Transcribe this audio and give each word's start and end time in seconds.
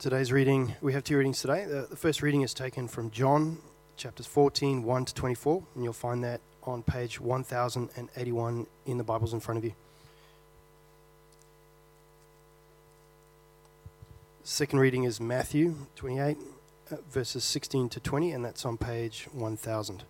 Today's 0.00 0.32
reading, 0.32 0.74
we 0.80 0.94
have 0.94 1.04
two 1.04 1.18
readings 1.18 1.42
today. 1.42 1.66
The, 1.66 1.86
the 1.90 1.94
first 1.94 2.22
reading 2.22 2.40
is 2.40 2.54
taken 2.54 2.88
from 2.88 3.10
John 3.10 3.58
chapters 3.98 4.24
14, 4.24 4.82
1 4.82 5.04
to 5.04 5.12
24, 5.14 5.62
and 5.74 5.84
you'll 5.84 5.92
find 5.92 6.24
that 6.24 6.40
on 6.62 6.82
page 6.82 7.20
1081 7.20 8.66
in 8.86 8.96
the 8.96 9.04
Bibles 9.04 9.34
in 9.34 9.40
front 9.40 9.58
of 9.58 9.64
you. 9.66 9.74
Second 14.42 14.78
reading 14.78 15.04
is 15.04 15.20
Matthew 15.20 15.74
28, 15.96 16.38
uh, 16.90 16.96
verses 17.10 17.44
16 17.44 17.90
to 17.90 18.00
20, 18.00 18.32
and 18.32 18.42
that's 18.42 18.64
on 18.64 18.78
page 18.78 19.28
1000. 19.32 20.04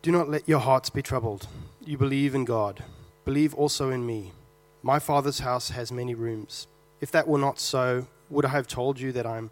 Do 0.00 0.12
not 0.12 0.28
let 0.28 0.48
your 0.48 0.60
hearts 0.60 0.90
be 0.90 1.02
troubled. 1.02 1.48
You 1.84 1.98
believe 1.98 2.32
in 2.32 2.44
God. 2.44 2.84
Believe 3.24 3.52
also 3.54 3.90
in 3.90 4.06
me. 4.06 4.32
My 4.80 5.00
Father's 5.00 5.40
house 5.40 5.70
has 5.70 5.90
many 5.90 6.14
rooms. 6.14 6.68
If 7.00 7.10
that 7.10 7.26
were 7.26 7.38
not 7.38 7.58
so, 7.58 8.06
would 8.30 8.44
I 8.44 8.50
have 8.50 8.68
told 8.68 9.00
you 9.00 9.10
that 9.10 9.26
I'm 9.26 9.50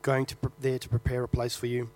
going 0.00 0.24
to 0.26 0.36
pre- 0.36 0.50
there 0.58 0.78
to 0.78 0.88
prepare 0.88 1.24
a 1.24 1.28
place 1.28 1.56
for 1.56 1.66
you? 1.66 1.90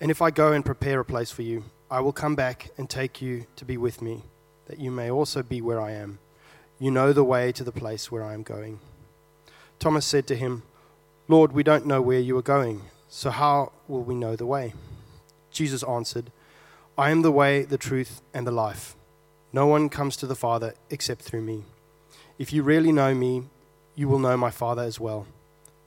And 0.00 0.12
if 0.12 0.22
I 0.22 0.30
go 0.30 0.52
and 0.52 0.64
prepare 0.64 1.00
a 1.00 1.04
place 1.04 1.32
for 1.32 1.42
you, 1.42 1.64
I 1.90 1.98
will 2.00 2.12
come 2.12 2.36
back 2.36 2.70
and 2.78 2.88
take 2.88 3.20
you 3.20 3.46
to 3.56 3.64
be 3.64 3.76
with 3.76 4.00
me, 4.00 4.22
that 4.66 4.78
you 4.78 4.92
may 4.92 5.10
also 5.10 5.42
be 5.42 5.60
where 5.60 5.80
I 5.80 5.92
am. 5.92 6.20
You 6.78 6.92
know 6.92 7.12
the 7.12 7.24
way 7.24 7.50
to 7.50 7.64
the 7.64 7.72
place 7.72 8.12
where 8.12 8.22
I 8.22 8.34
am 8.34 8.44
going. 8.44 8.78
Thomas 9.80 10.06
said 10.06 10.28
to 10.28 10.36
him, 10.36 10.62
Lord, 11.26 11.50
we 11.50 11.64
don't 11.64 11.86
know 11.86 12.00
where 12.00 12.20
you 12.20 12.38
are 12.38 12.42
going, 12.42 12.82
so 13.08 13.30
how 13.30 13.72
will 13.88 14.02
we 14.02 14.14
know 14.14 14.36
the 14.36 14.46
way? 14.46 14.74
Jesus 15.50 15.82
answered, 15.82 16.30
I 16.98 17.10
am 17.10 17.22
the 17.22 17.30
way, 17.30 17.62
the 17.62 17.78
truth, 17.78 18.22
and 18.34 18.44
the 18.44 18.50
life. 18.50 18.96
No 19.52 19.68
one 19.68 19.88
comes 19.88 20.16
to 20.16 20.26
the 20.26 20.34
Father 20.34 20.74
except 20.90 21.22
through 21.22 21.42
me. 21.42 21.62
If 22.40 22.52
you 22.52 22.64
really 22.64 22.90
know 22.90 23.14
me, 23.14 23.44
you 23.94 24.08
will 24.08 24.18
know 24.18 24.36
my 24.36 24.50
Father 24.50 24.82
as 24.82 24.98
well. 24.98 25.24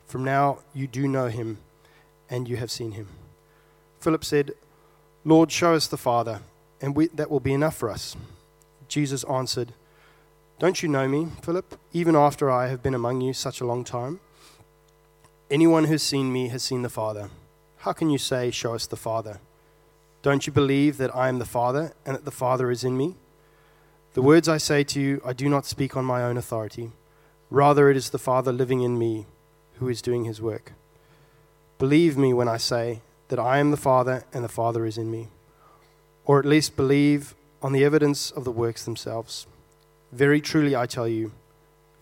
From 0.05 0.23
now 0.23 0.59
you 0.73 0.87
do 0.87 1.09
know 1.09 1.27
him, 1.27 1.57
and 2.29 2.47
you 2.47 2.55
have 2.55 2.71
seen 2.71 2.93
him. 2.93 3.09
Philip 3.99 4.23
said, 4.23 4.53
Lord, 5.25 5.51
show 5.51 5.73
us 5.73 5.85
the 5.85 5.97
Father, 5.97 6.39
and 6.79 6.95
we, 6.95 7.07
that 7.07 7.29
will 7.29 7.41
be 7.41 7.53
enough 7.53 7.75
for 7.75 7.89
us. 7.89 8.15
Jesus 8.87 9.25
answered, 9.25 9.73
Don't 10.59 10.81
you 10.81 10.87
know 10.87 11.09
me, 11.09 11.27
Philip, 11.41 11.77
even 11.91 12.15
after 12.15 12.49
I 12.49 12.67
have 12.67 12.81
been 12.81 12.95
among 12.95 13.19
you 13.19 13.33
such 13.33 13.59
a 13.59 13.65
long 13.65 13.83
time? 13.83 14.21
Anyone 15.49 15.83
who's 15.83 16.03
seen 16.03 16.31
me 16.31 16.47
has 16.47 16.63
seen 16.63 16.83
the 16.83 16.89
Father. 16.89 17.29
How 17.79 17.91
can 17.91 18.09
you 18.09 18.17
say, 18.17 18.49
Show 18.49 18.75
us 18.75 18.87
the 18.87 18.95
Father? 18.95 19.41
Don't 20.21 20.45
you 20.45 20.53
believe 20.53 20.97
that 20.97 21.15
I 21.15 21.29
am 21.29 21.39
the 21.39 21.45
Father 21.45 21.93
and 22.05 22.15
that 22.15 22.25
the 22.25 22.31
Father 22.31 22.69
is 22.69 22.83
in 22.83 22.95
me? 22.95 23.15
The 24.13 24.21
words 24.21 24.47
I 24.47 24.57
say 24.57 24.83
to 24.83 25.01
you, 25.01 25.19
I 25.25 25.33
do 25.33 25.49
not 25.49 25.65
speak 25.65 25.97
on 25.97 26.05
my 26.05 26.21
own 26.21 26.37
authority. 26.37 26.91
Rather, 27.49 27.89
it 27.89 27.97
is 27.97 28.11
the 28.11 28.19
Father 28.19 28.51
living 28.51 28.81
in 28.81 28.99
me 28.99 29.25
who 29.79 29.89
is 29.89 30.01
doing 30.01 30.25
his 30.25 30.39
work. 30.39 30.73
Believe 31.79 32.17
me 32.17 32.33
when 32.33 32.47
I 32.47 32.57
say 32.57 33.01
that 33.29 33.39
I 33.39 33.57
am 33.57 33.71
the 33.71 33.77
Father 33.77 34.23
and 34.31 34.43
the 34.43 34.49
Father 34.49 34.85
is 34.85 34.95
in 34.95 35.09
me. 35.09 35.29
Or 36.25 36.37
at 36.37 36.45
least 36.45 36.75
believe 36.75 37.33
on 37.63 37.73
the 37.73 37.83
evidence 37.83 38.29
of 38.29 38.43
the 38.43 38.51
works 38.51 38.85
themselves. 38.85 39.47
Very 40.11 40.39
truly, 40.39 40.75
I 40.75 40.85
tell 40.85 41.07
you, 41.07 41.31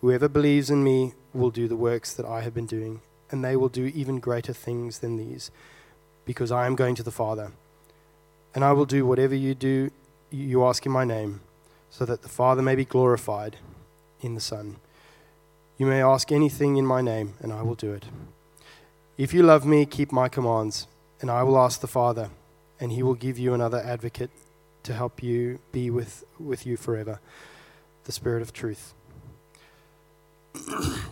whoever 0.02 0.28
believes 0.28 0.68
in 0.68 0.84
me 0.84 1.14
will 1.32 1.50
do 1.50 1.66
the 1.68 1.76
works 1.76 2.12
that 2.12 2.26
I 2.26 2.42
have 2.42 2.52
been 2.52 2.66
doing, 2.66 3.00
and 3.30 3.42
they 3.42 3.56
will 3.56 3.70
do 3.70 3.86
even 3.86 4.20
greater 4.20 4.52
things 4.52 4.98
than 4.98 5.16
these, 5.16 5.50
because 6.26 6.52
I 6.52 6.66
am 6.66 6.74
going 6.74 6.94
to 6.96 7.02
the 7.02 7.10
Father 7.10 7.52
and 8.54 8.64
I 8.64 8.72
will 8.72 8.86
do 8.86 9.06
whatever 9.06 9.34
you 9.34 9.54
do 9.54 9.90
you 10.30 10.64
ask 10.64 10.86
in 10.86 10.92
my 10.92 11.04
name, 11.04 11.40
so 11.90 12.04
that 12.04 12.22
the 12.22 12.28
Father 12.28 12.62
may 12.62 12.76
be 12.76 12.84
glorified 12.84 13.56
in 14.20 14.34
the 14.34 14.40
Son. 14.40 14.76
You 15.76 15.86
may 15.86 16.02
ask 16.02 16.30
anything 16.30 16.76
in 16.76 16.86
my 16.86 17.00
name, 17.00 17.34
and 17.40 17.52
I 17.52 17.62
will 17.62 17.74
do 17.74 17.92
it. 17.92 18.04
If 19.18 19.34
you 19.34 19.42
love 19.42 19.66
me, 19.66 19.86
keep 19.86 20.12
my 20.12 20.28
commands, 20.28 20.86
and 21.20 21.30
I 21.30 21.42
will 21.42 21.58
ask 21.58 21.80
the 21.80 21.88
Father, 21.88 22.30
and 22.78 22.92
he 22.92 23.02
will 23.02 23.14
give 23.14 23.38
you 23.38 23.54
another 23.54 23.78
advocate 23.78 24.30
to 24.84 24.94
help 24.94 25.22
you 25.22 25.58
be 25.72 25.90
with, 25.90 26.24
with 26.38 26.64
you 26.64 26.76
forever 26.76 27.20
the 28.04 28.12
Spirit 28.12 28.42
of 28.42 28.52
truth. 28.52 28.94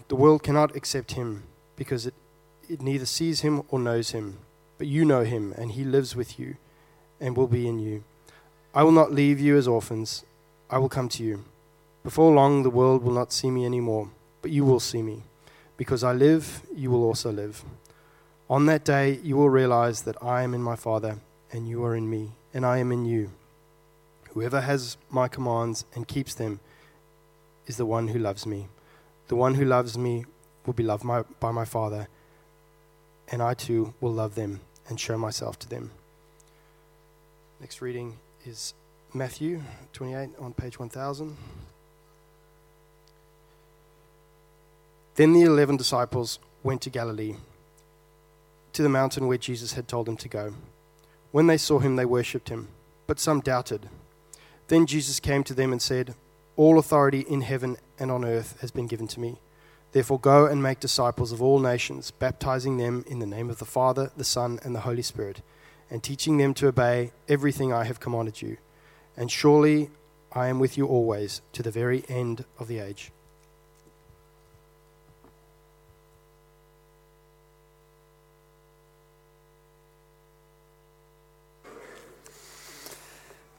the 0.08 0.16
world 0.16 0.42
cannot 0.42 0.74
accept 0.74 1.12
him 1.12 1.44
because 1.76 2.06
it, 2.06 2.14
it 2.68 2.80
neither 2.80 3.06
sees 3.06 3.40
him 3.40 3.62
or 3.68 3.78
knows 3.78 4.10
him, 4.10 4.38
but 4.78 4.86
you 4.86 5.04
know 5.04 5.24
him, 5.24 5.52
and 5.56 5.72
he 5.72 5.84
lives 5.84 6.14
with 6.14 6.38
you 6.38 6.56
and 7.20 7.36
will 7.36 7.46
be 7.46 7.66
in 7.66 7.78
you. 7.78 8.04
I 8.74 8.82
will 8.82 8.92
not 8.92 9.12
leave 9.12 9.40
you 9.40 9.56
as 9.56 9.66
orphans, 9.66 10.24
I 10.70 10.78
will 10.78 10.88
come 10.88 11.08
to 11.10 11.22
you. 11.24 11.44
Before 12.04 12.32
long, 12.32 12.62
the 12.62 12.70
world 12.70 13.02
will 13.02 13.12
not 13.12 13.32
see 13.32 13.50
me 13.50 13.64
anymore, 13.66 14.10
but 14.42 14.50
you 14.50 14.64
will 14.64 14.80
see 14.80 15.02
me. 15.02 15.22
Because 15.76 16.04
I 16.04 16.12
live, 16.12 16.62
you 16.74 16.90
will 16.90 17.04
also 17.04 17.32
live. 17.32 17.64
On 18.50 18.66
that 18.66 18.84
day, 18.84 19.18
you 19.22 19.36
will 19.36 19.50
realize 19.50 20.02
that 20.02 20.22
I 20.22 20.42
am 20.42 20.54
in 20.54 20.62
my 20.62 20.76
Father, 20.76 21.18
and 21.52 21.68
you 21.68 21.84
are 21.84 21.94
in 21.94 22.08
me, 22.08 22.32
and 22.54 22.64
I 22.64 22.78
am 22.78 22.92
in 22.92 23.04
you. 23.04 23.30
Whoever 24.30 24.60
has 24.60 24.96
my 25.10 25.28
commands 25.28 25.84
and 25.94 26.06
keeps 26.06 26.34
them 26.34 26.60
is 27.66 27.76
the 27.76 27.86
one 27.86 28.08
who 28.08 28.18
loves 28.18 28.46
me. 28.46 28.68
The 29.28 29.36
one 29.36 29.54
who 29.54 29.64
loves 29.64 29.98
me 29.98 30.24
will 30.64 30.74
be 30.74 30.82
loved 30.82 31.04
by 31.40 31.50
my 31.50 31.64
Father, 31.64 32.08
and 33.28 33.42
I 33.42 33.54
too 33.54 33.94
will 34.00 34.12
love 34.12 34.34
them 34.34 34.60
and 34.88 34.98
show 34.98 35.18
myself 35.18 35.58
to 35.60 35.68
them. 35.68 35.90
Next 37.60 37.82
reading 37.82 38.16
is 38.46 38.72
Matthew 39.12 39.62
28 39.92 40.28
on 40.38 40.52
page 40.52 40.78
1000. 40.78 41.36
Then 45.16 45.32
the 45.32 45.42
eleven 45.42 45.76
disciples 45.76 46.38
went 46.62 46.82
to 46.82 46.90
Galilee, 46.90 47.34
to 48.74 48.82
the 48.84 48.88
mountain 48.88 49.26
where 49.26 49.38
Jesus 49.38 49.72
had 49.72 49.88
told 49.88 50.06
them 50.06 50.16
to 50.18 50.28
go. 50.28 50.54
When 51.32 51.48
they 51.48 51.56
saw 51.56 51.80
him, 51.80 51.96
they 51.96 52.04
worshipped 52.04 52.48
him, 52.48 52.68
but 53.08 53.18
some 53.18 53.40
doubted. 53.40 53.88
Then 54.68 54.86
Jesus 54.86 55.18
came 55.18 55.42
to 55.42 55.54
them 55.54 55.72
and 55.72 55.82
said, 55.82 56.14
All 56.56 56.78
authority 56.78 57.26
in 57.28 57.40
heaven 57.40 57.76
and 57.98 58.12
on 58.12 58.24
earth 58.24 58.56
has 58.60 58.70
been 58.70 58.86
given 58.86 59.08
to 59.08 59.20
me. 59.20 59.38
Therefore, 59.90 60.20
go 60.20 60.46
and 60.46 60.62
make 60.62 60.78
disciples 60.78 61.32
of 61.32 61.42
all 61.42 61.58
nations, 61.58 62.12
baptizing 62.12 62.76
them 62.76 63.04
in 63.08 63.18
the 63.18 63.26
name 63.26 63.50
of 63.50 63.58
the 63.58 63.64
Father, 63.64 64.12
the 64.16 64.22
Son, 64.22 64.60
and 64.62 64.76
the 64.76 64.80
Holy 64.82 65.02
Spirit 65.02 65.42
and 65.90 66.02
teaching 66.02 66.38
them 66.38 66.54
to 66.54 66.68
obey 66.68 67.12
everything 67.28 67.72
I 67.72 67.84
have 67.84 68.00
commanded 68.00 68.42
you. 68.42 68.56
And 69.16 69.30
surely 69.30 69.90
I 70.32 70.48
am 70.48 70.58
with 70.58 70.76
you 70.76 70.86
always 70.86 71.40
to 71.52 71.62
the 71.62 71.70
very 71.70 72.04
end 72.08 72.44
of 72.58 72.68
the 72.68 72.78
age. 72.78 73.10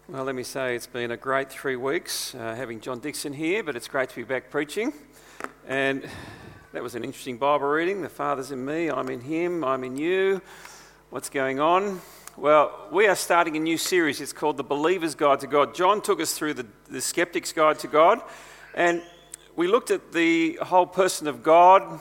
Well, 0.08 0.24
let 0.24 0.34
me 0.34 0.42
say 0.42 0.76
it's 0.76 0.88
been 0.88 1.12
a 1.12 1.18
great 1.18 1.52
three 1.52 1.76
weeks 1.76 2.34
uh, 2.34 2.56
having 2.56 2.80
John 2.80 3.00
Dixon 3.00 3.32
here, 3.32 3.62
but 3.62 3.76
it's 3.76 3.88
great 3.88 4.10
to 4.10 4.16
be 4.16 4.24
back 4.24 4.50
preaching. 4.50 4.92
And 5.68 6.10
that 6.74 6.82
was 6.82 6.96
an 6.96 7.04
interesting 7.04 7.38
Bible 7.38 7.68
reading. 7.68 8.02
The 8.02 8.10
Father's 8.10 8.52
in 8.52 8.66
me, 8.66 8.90
I'm 8.90 9.10
in 9.10 9.22
Him, 9.22 9.64
I'm 9.64 9.84
in 9.84 9.96
you. 9.98 10.42
What's 11.12 11.30
going 11.30 11.60
on? 11.60 12.02
Well, 12.40 12.88
we 12.90 13.06
are 13.08 13.18
starting 13.18 13.58
a 13.58 13.60
new 13.60 13.78
series. 13.78 14.22
It's 14.22 14.32
called 14.32 14.56
The 14.56 14.64
Believer's 14.64 15.14
Guide 15.14 15.42
to 15.42 15.48
God. 15.48 15.76
John 15.76 16.02
took 16.02 16.22
us 16.22 16.32
through 16.32 16.54
the, 16.54 16.66
the 16.90 17.02
Skeptic's 17.02 17.52
Guide 17.52 17.80
to 17.80 17.90
God, 17.90 18.22
and 18.74 19.04
we 19.58 19.68
looked 19.68 19.92
at 19.92 20.14
the 20.14 20.58
whole 20.62 20.86
person 20.86 21.28
of 21.28 21.44
God, 21.44 22.00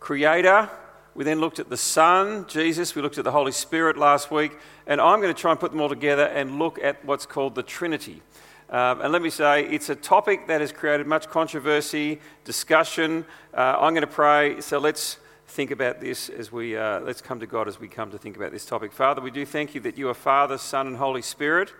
Creator. 0.00 0.68
We 1.14 1.24
then 1.24 1.40
looked 1.40 1.60
at 1.60 1.70
the 1.70 1.78
Son, 1.78 2.44
Jesus. 2.46 2.94
We 2.94 3.00
looked 3.00 3.16
at 3.16 3.24
the 3.24 3.32
Holy 3.32 3.52
Spirit 3.52 3.96
last 3.96 4.30
week, 4.30 4.54
and 4.86 5.00
I'm 5.00 5.22
going 5.22 5.34
to 5.34 5.40
try 5.40 5.50
and 5.50 5.58
put 5.58 5.70
them 5.70 5.80
all 5.80 5.88
together 5.88 6.24
and 6.24 6.58
look 6.58 6.78
at 6.82 7.02
what's 7.02 7.24
called 7.24 7.54
the 7.54 7.62
Trinity. 7.62 8.20
Um, 8.68 9.00
and 9.00 9.12
let 9.14 9.22
me 9.22 9.30
say, 9.30 9.64
it's 9.64 9.88
a 9.88 9.96
topic 9.96 10.46
that 10.48 10.60
has 10.60 10.72
created 10.72 11.06
much 11.06 11.30
controversy, 11.30 12.20
discussion. 12.44 13.24
Uh, 13.54 13.78
I'm 13.80 13.94
going 13.94 14.02
to 14.02 14.06
pray, 14.06 14.60
so 14.60 14.78
let's 14.78 15.16
think 15.46 15.70
about 15.70 16.00
this 16.00 16.28
as 16.28 16.50
we 16.50 16.76
uh, 16.76 17.00
let's 17.00 17.20
come 17.20 17.40
to 17.40 17.46
God 17.46 17.68
as 17.68 17.78
we 17.78 17.88
come 17.88 18.10
to 18.10 18.18
think 18.18 18.36
about 18.36 18.52
this 18.52 18.64
topic. 18.64 18.92
Father, 18.92 19.20
we 19.20 19.30
do 19.30 19.46
thank 19.46 19.74
you 19.74 19.80
that 19.82 19.98
you 19.98 20.08
are 20.08 20.14
Father, 20.14 20.58
Son, 20.58 20.86
and 20.86 20.96
Holy 20.96 21.22
Spirit. 21.22 21.72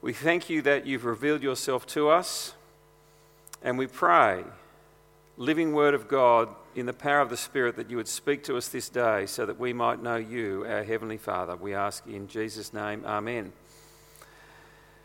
We 0.00 0.12
thank 0.12 0.50
you 0.50 0.62
that 0.62 0.86
you've 0.86 1.04
revealed 1.04 1.42
yourself 1.42 1.86
to 1.88 2.08
us, 2.08 2.54
and 3.62 3.78
we 3.78 3.86
pray, 3.86 4.44
living 5.36 5.72
Word 5.72 5.94
of 5.94 6.08
God, 6.08 6.54
in 6.74 6.86
the 6.86 6.92
power 6.92 7.20
of 7.20 7.30
the 7.30 7.36
Spirit, 7.36 7.76
that 7.76 7.90
you 7.90 7.96
would 7.96 8.08
speak 8.08 8.42
to 8.44 8.56
us 8.56 8.68
this 8.68 8.88
day 8.88 9.26
so 9.26 9.46
that 9.46 9.60
we 9.60 9.72
might 9.72 10.02
know 10.02 10.16
you, 10.16 10.64
our 10.66 10.82
Heavenly 10.82 11.18
Father. 11.18 11.54
We 11.54 11.74
ask 11.74 12.06
in 12.06 12.26
Jesus' 12.26 12.72
name, 12.72 13.04
Amen. 13.06 13.52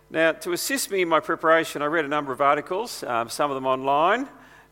Now, 0.10 0.32
to 0.32 0.54
assist 0.54 0.90
me 0.90 1.02
in 1.02 1.10
my 1.10 1.20
preparation, 1.20 1.82
I 1.82 1.86
read 1.86 2.06
a 2.06 2.08
number 2.08 2.32
of 2.32 2.40
articles, 2.40 3.04
um, 3.04 3.30
some 3.30 3.52
of 3.52 3.56
them 3.56 3.68
online. 3.68 4.28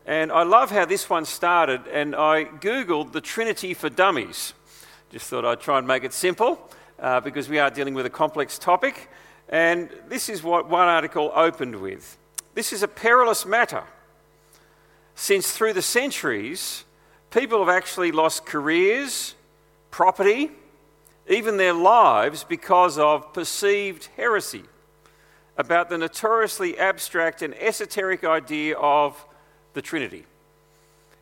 And 0.06 0.30
I 0.30 0.44
love 0.44 0.70
how 0.70 0.84
this 0.84 1.10
one 1.10 1.24
started, 1.24 1.88
and 1.88 2.14
I 2.14 2.44
Googled 2.44 3.10
the 3.10 3.20
Trinity 3.20 3.74
for 3.74 3.88
Dummies. 3.88 4.54
Just 5.10 5.26
thought 5.26 5.44
I'd 5.44 5.60
try 5.60 5.78
and 5.78 5.86
make 5.86 6.04
it 6.04 6.12
simple 6.12 6.70
uh, 7.00 7.18
because 7.18 7.48
we 7.48 7.58
are 7.58 7.70
dealing 7.70 7.92
with 7.92 8.06
a 8.06 8.10
complex 8.10 8.56
topic. 8.56 9.10
And 9.48 9.90
this 10.06 10.28
is 10.28 10.44
what 10.44 10.68
one 10.68 10.86
article 10.86 11.32
opened 11.34 11.80
with. 11.80 12.16
This 12.54 12.72
is 12.72 12.84
a 12.84 12.88
perilous 12.88 13.44
matter, 13.44 13.82
since 15.16 15.50
through 15.50 15.72
the 15.72 15.82
centuries, 15.82 16.84
people 17.32 17.58
have 17.58 17.68
actually 17.68 18.12
lost 18.12 18.46
careers, 18.46 19.34
property, 19.90 20.52
even 21.28 21.56
their 21.56 21.72
lives 21.72 22.44
because 22.44 22.96
of 22.96 23.32
perceived 23.32 24.08
heresy 24.16 24.62
about 25.58 25.88
the 25.88 25.98
notoriously 25.98 26.78
abstract 26.78 27.42
and 27.42 27.54
esoteric 27.56 28.22
idea 28.22 28.76
of 28.76 29.25
the 29.76 29.82
Trinity. 29.82 30.24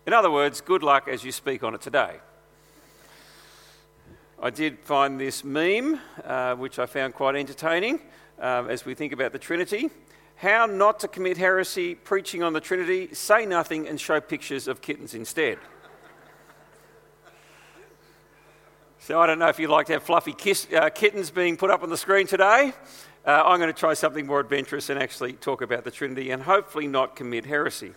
In 0.06 0.12
other 0.12 0.30
words, 0.30 0.60
good 0.60 0.84
luck 0.84 1.08
as 1.08 1.24
you 1.24 1.32
speak 1.32 1.64
on 1.64 1.74
it 1.74 1.80
today. 1.80 2.18
I 4.40 4.50
did 4.50 4.78
find 4.78 5.18
this 5.18 5.42
meme, 5.42 5.98
uh, 6.24 6.54
which 6.54 6.78
I 6.78 6.86
found 6.86 7.14
quite 7.14 7.34
entertaining 7.34 7.98
um, 8.38 8.70
as 8.70 8.84
we 8.84 8.94
think 8.94 9.12
about 9.12 9.32
the 9.32 9.40
Trinity. 9.40 9.90
How 10.36 10.66
not 10.66 11.00
to 11.00 11.08
commit 11.08 11.36
heresy, 11.36 11.96
preaching 11.96 12.44
on 12.44 12.52
the 12.52 12.60
Trinity, 12.60 13.12
say 13.12 13.44
nothing 13.44 13.88
and 13.88 14.00
show 14.00 14.20
pictures 14.20 14.68
of 14.68 14.80
kittens 14.80 15.14
instead. 15.14 15.58
So 19.00 19.20
I 19.20 19.26
don't 19.26 19.40
know 19.40 19.48
if 19.48 19.58
you'd 19.58 19.68
like 19.68 19.86
to 19.86 19.94
have 19.94 20.04
fluffy 20.04 20.32
kiss, 20.32 20.68
uh, 20.72 20.90
kittens 20.90 21.32
being 21.32 21.56
put 21.56 21.72
up 21.72 21.82
on 21.82 21.90
the 21.90 21.96
screen 21.96 22.28
today. 22.28 22.72
Uh, 23.26 23.42
I'm 23.46 23.58
going 23.58 23.72
to 23.72 23.78
try 23.78 23.94
something 23.94 24.28
more 24.28 24.38
adventurous 24.38 24.90
and 24.90 25.02
actually 25.02 25.32
talk 25.32 25.60
about 25.60 25.82
the 25.82 25.90
Trinity 25.90 26.30
and 26.30 26.40
hopefully 26.40 26.86
not 26.86 27.16
commit 27.16 27.46
heresy. 27.46 27.94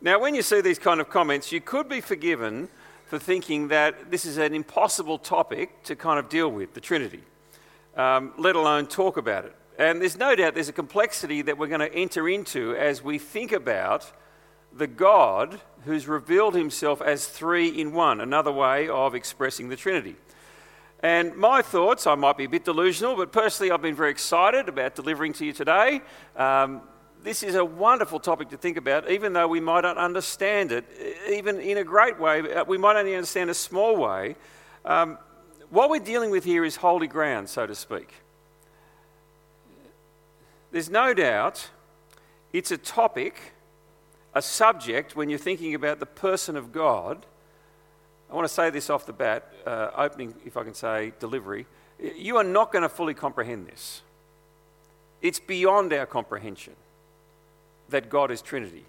Now, 0.00 0.20
when 0.20 0.34
you 0.34 0.42
see 0.42 0.60
these 0.60 0.78
kind 0.78 1.00
of 1.00 1.08
comments, 1.08 1.52
you 1.52 1.60
could 1.60 1.88
be 1.88 2.02
forgiven 2.02 2.68
for 3.06 3.18
thinking 3.18 3.68
that 3.68 4.10
this 4.10 4.26
is 4.26 4.36
an 4.36 4.52
impossible 4.52 5.18
topic 5.18 5.82
to 5.84 5.96
kind 5.96 6.18
of 6.18 6.28
deal 6.28 6.50
with, 6.50 6.74
the 6.74 6.80
Trinity, 6.80 7.22
um, 7.96 8.32
let 8.36 8.56
alone 8.56 8.86
talk 8.86 9.16
about 9.16 9.46
it. 9.46 9.54
And 9.78 10.00
there's 10.00 10.18
no 10.18 10.34
doubt 10.34 10.54
there's 10.54 10.68
a 10.68 10.72
complexity 10.74 11.40
that 11.42 11.56
we're 11.56 11.68
going 11.68 11.80
to 11.80 11.94
enter 11.94 12.28
into 12.28 12.76
as 12.76 13.02
we 13.02 13.18
think 13.18 13.52
about 13.52 14.12
the 14.70 14.86
God 14.86 15.60
who's 15.84 16.06
revealed 16.06 16.54
himself 16.54 17.00
as 17.00 17.26
three 17.26 17.68
in 17.68 17.92
one, 17.92 18.20
another 18.20 18.52
way 18.52 18.88
of 18.88 19.14
expressing 19.14 19.70
the 19.70 19.76
Trinity. 19.76 20.16
And 21.02 21.36
my 21.36 21.62
thoughts, 21.62 22.06
I 22.06 22.16
might 22.16 22.36
be 22.36 22.44
a 22.44 22.48
bit 22.48 22.64
delusional, 22.64 23.16
but 23.16 23.32
personally, 23.32 23.70
I've 23.70 23.82
been 23.82 23.94
very 23.94 24.10
excited 24.10 24.68
about 24.68 24.94
delivering 24.94 25.32
to 25.34 25.46
you 25.46 25.52
today. 25.52 26.02
Um, 26.36 26.82
this 27.26 27.42
is 27.42 27.56
a 27.56 27.64
wonderful 27.64 28.20
topic 28.20 28.50
to 28.50 28.56
think 28.56 28.76
about, 28.76 29.10
even 29.10 29.32
though 29.32 29.48
we 29.48 29.58
might 29.58 29.80
not 29.80 29.98
understand 29.98 30.70
it, 30.70 30.84
even 31.28 31.58
in 31.58 31.76
a 31.76 31.84
great 31.84 32.20
way. 32.20 32.54
Uh, 32.54 32.64
we 32.64 32.78
might 32.78 32.96
only 32.96 33.16
understand 33.16 33.50
a 33.50 33.54
small 33.54 33.96
way. 33.96 34.36
Um, 34.84 35.18
what 35.70 35.90
we're 35.90 35.98
dealing 35.98 36.30
with 36.30 36.44
here 36.44 36.64
is 36.64 36.76
holy 36.76 37.08
ground, 37.08 37.48
so 37.48 37.66
to 37.66 37.74
speak. 37.74 38.14
There's 40.70 40.88
no 40.88 41.12
doubt 41.14 41.68
it's 42.52 42.70
a 42.70 42.78
topic, 42.78 43.40
a 44.32 44.40
subject, 44.40 45.16
when 45.16 45.28
you're 45.28 45.38
thinking 45.40 45.74
about 45.74 45.98
the 45.98 46.06
person 46.06 46.56
of 46.56 46.70
God 46.70 47.26
I 48.30 48.34
want 48.34 48.46
to 48.48 48.52
say 48.52 48.70
this 48.70 48.90
off 48.90 49.06
the 49.06 49.12
bat, 49.12 49.52
uh, 49.64 49.90
opening, 49.96 50.34
if 50.44 50.56
I 50.56 50.64
can 50.64 50.74
say, 50.74 51.12
delivery. 51.20 51.66
You 52.16 52.38
are 52.38 52.44
not 52.44 52.72
going 52.72 52.82
to 52.82 52.88
fully 52.88 53.14
comprehend 53.14 53.68
this. 53.68 54.02
It's 55.22 55.38
beyond 55.38 55.92
our 55.92 56.06
comprehension 56.06 56.74
that 57.88 58.08
God 58.08 58.30
is 58.30 58.42
Trinity. 58.42 58.84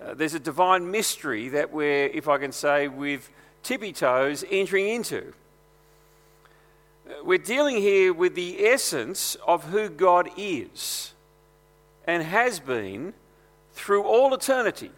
Uh, 0.00 0.14
there's 0.14 0.34
a 0.34 0.40
divine 0.40 0.90
mystery 0.90 1.48
that 1.48 1.72
we're, 1.72 2.06
if 2.06 2.28
I 2.28 2.38
can 2.38 2.52
say, 2.52 2.88
with 2.88 3.30
tippy 3.62 3.92
toes 3.92 4.44
entering 4.50 4.88
into. 4.88 5.32
Uh, 7.08 7.24
we're 7.24 7.38
dealing 7.38 7.76
here 7.78 8.12
with 8.12 8.34
the 8.34 8.66
essence 8.66 9.36
of 9.46 9.64
who 9.64 9.88
God 9.88 10.28
is 10.36 11.12
and 12.06 12.22
has 12.22 12.60
been 12.60 13.14
through 13.72 14.02
all 14.02 14.32
eternity 14.34 14.90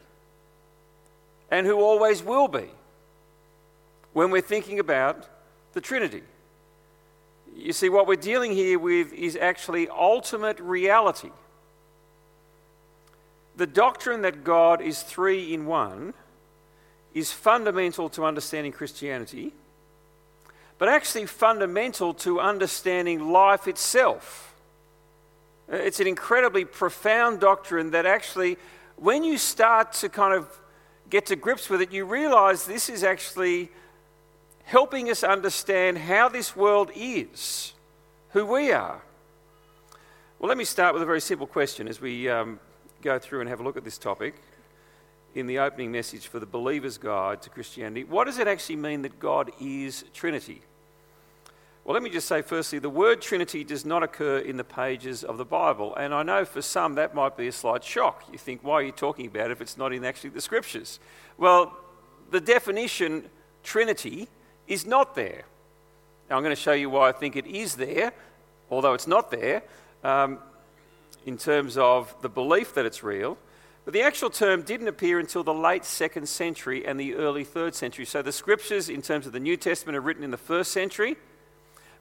and 1.50 1.66
who 1.66 1.80
always 1.80 2.22
will 2.22 2.48
be 2.48 2.68
when 4.12 4.30
we're 4.30 4.40
thinking 4.40 4.78
about 4.78 5.28
the 5.72 5.80
Trinity. 5.80 6.22
You 7.54 7.72
see, 7.72 7.88
what 7.88 8.06
we're 8.06 8.16
dealing 8.16 8.52
here 8.52 8.78
with 8.78 9.12
is 9.12 9.36
actually 9.36 9.88
ultimate 9.88 10.60
reality. 10.60 11.30
The 13.58 13.66
doctrine 13.66 14.22
that 14.22 14.44
God 14.44 14.80
is 14.80 15.02
three 15.02 15.52
in 15.52 15.66
one 15.66 16.14
is 17.12 17.32
fundamental 17.32 18.08
to 18.10 18.24
understanding 18.24 18.70
Christianity, 18.70 19.52
but 20.78 20.88
actually 20.88 21.26
fundamental 21.26 22.14
to 22.14 22.38
understanding 22.38 23.32
life 23.32 23.66
itself. 23.66 24.54
It's 25.68 25.98
an 25.98 26.06
incredibly 26.06 26.64
profound 26.64 27.40
doctrine 27.40 27.90
that 27.90 28.06
actually, 28.06 28.58
when 28.94 29.24
you 29.24 29.36
start 29.36 29.92
to 29.94 30.08
kind 30.08 30.34
of 30.34 30.46
get 31.10 31.26
to 31.26 31.34
grips 31.34 31.68
with 31.68 31.82
it, 31.82 31.90
you 31.90 32.04
realize 32.04 32.64
this 32.64 32.88
is 32.88 33.02
actually 33.02 33.70
helping 34.62 35.10
us 35.10 35.24
understand 35.24 35.98
how 35.98 36.28
this 36.28 36.54
world 36.54 36.92
is, 36.94 37.74
who 38.30 38.46
we 38.46 38.70
are. 38.70 39.02
Well, 40.38 40.48
let 40.48 40.56
me 40.56 40.64
start 40.64 40.94
with 40.94 41.02
a 41.02 41.06
very 41.06 41.20
simple 41.20 41.48
question 41.48 41.88
as 41.88 42.00
we 42.00 42.28
um, 42.28 42.60
go 43.02 43.18
through 43.18 43.40
and 43.40 43.48
have 43.48 43.60
a 43.60 43.62
look 43.62 43.76
at 43.76 43.84
this 43.84 43.98
topic 43.98 44.34
in 45.34 45.46
the 45.46 45.58
opening 45.58 45.92
message 45.92 46.26
for 46.26 46.40
the 46.40 46.46
Believer's 46.46 46.98
Guide 46.98 47.42
to 47.42 47.50
Christianity. 47.50 48.04
What 48.04 48.24
does 48.24 48.38
it 48.38 48.48
actually 48.48 48.76
mean 48.76 49.02
that 49.02 49.20
God 49.20 49.50
is 49.60 50.04
Trinity? 50.14 50.62
Well, 51.84 51.94
let 51.94 52.02
me 52.02 52.10
just 52.10 52.28
say 52.28 52.42
firstly, 52.42 52.78
the 52.78 52.90
word 52.90 53.22
Trinity 53.22 53.64
does 53.64 53.86
not 53.86 54.02
occur 54.02 54.38
in 54.38 54.56
the 54.56 54.64
pages 54.64 55.24
of 55.24 55.38
the 55.38 55.44
Bible. 55.44 55.96
And 55.96 56.12
I 56.12 56.22
know 56.22 56.44
for 56.44 56.60
some 56.60 56.96
that 56.96 57.14
might 57.14 57.36
be 57.36 57.48
a 57.48 57.52
slight 57.52 57.82
shock. 57.82 58.24
You 58.30 58.38
think, 58.38 58.62
why 58.62 58.74
are 58.74 58.82
you 58.82 58.92
talking 58.92 59.26
about 59.26 59.46
it 59.46 59.52
if 59.52 59.60
it's 59.60 59.78
not 59.78 59.92
in 59.92 60.04
actually 60.04 60.30
the 60.30 60.40
scriptures? 60.40 61.00
Well, 61.38 61.74
the 62.30 62.40
definition 62.40 63.30
Trinity 63.62 64.28
is 64.66 64.86
not 64.86 65.14
there. 65.14 65.44
Now, 66.28 66.36
I'm 66.36 66.42
going 66.42 66.54
to 66.54 66.60
show 66.60 66.72
you 66.72 66.90
why 66.90 67.08
I 67.08 67.12
think 67.12 67.36
it 67.36 67.46
is 67.46 67.76
there, 67.76 68.12
although 68.70 68.92
it's 68.92 69.06
not 69.06 69.30
there, 69.30 69.62
um, 70.04 70.40
in 71.28 71.36
terms 71.36 71.76
of 71.76 72.14
the 72.22 72.28
belief 72.30 72.72
that 72.72 72.86
it's 72.86 73.02
real. 73.02 73.36
But 73.84 73.92
the 73.92 74.00
actual 74.00 74.30
term 74.30 74.62
didn't 74.62 74.88
appear 74.88 75.18
until 75.18 75.44
the 75.44 75.52
late 75.52 75.84
second 75.84 76.26
century 76.26 76.86
and 76.86 76.98
the 76.98 77.14
early 77.16 77.44
third 77.44 77.74
century. 77.74 78.06
So 78.06 78.22
the 78.22 78.32
scriptures, 78.32 78.88
in 78.88 79.02
terms 79.02 79.26
of 79.26 79.32
the 79.32 79.40
New 79.40 79.58
Testament, 79.58 79.96
are 79.96 80.00
written 80.00 80.24
in 80.24 80.30
the 80.30 80.38
first 80.38 80.72
century. 80.72 81.16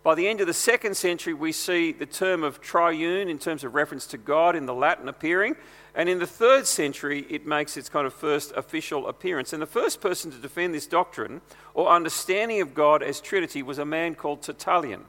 By 0.03 0.15
the 0.15 0.29
end 0.29 0.39
of 0.39 0.47
the 0.47 0.53
second 0.53 0.95
century, 0.95 1.33
we 1.33 1.51
see 1.51 1.91
the 1.91 2.05
term 2.05 2.41
of 2.41 2.61
triune 2.61 3.27
in 3.27 3.37
terms 3.37 3.65
of 3.65 3.75
reference 3.75 4.07
to 4.07 4.17
God 4.17 4.55
in 4.55 4.65
the 4.65 4.73
Latin 4.73 5.09
appearing. 5.09 5.57
And 5.93 6.07
in 6.07 6.19
the 6.19 6.27
third 6.27 6.65
century, 6.65 7.25
it 7.29 7.45
makes 7.45 7.75
its 7.75 7.89
kind 7.89 8.07
of 8.07 8.13
first 8.13 8.53
official 8.55 9.07
appearance. 9.07 9.51
And 9.51 9.61
the 9.61 9.65
first 9.65 9.99
person 9.99 10.31
to 10.31 10.37
defend 10.37 10.73
this 10.73 10.87
doctrine 10.87 11.41
or 11.73 11.89
understanding 11.89 12.61
of 12.61 12.73
God 12.73 13.03
as 13.03 13.19
Trinity 13.19 13.61
was 13.61 13.77
a 13.77 13.85
man 13.85 14.15
called 14.15 14.41
Tertullian. 14.41 15.03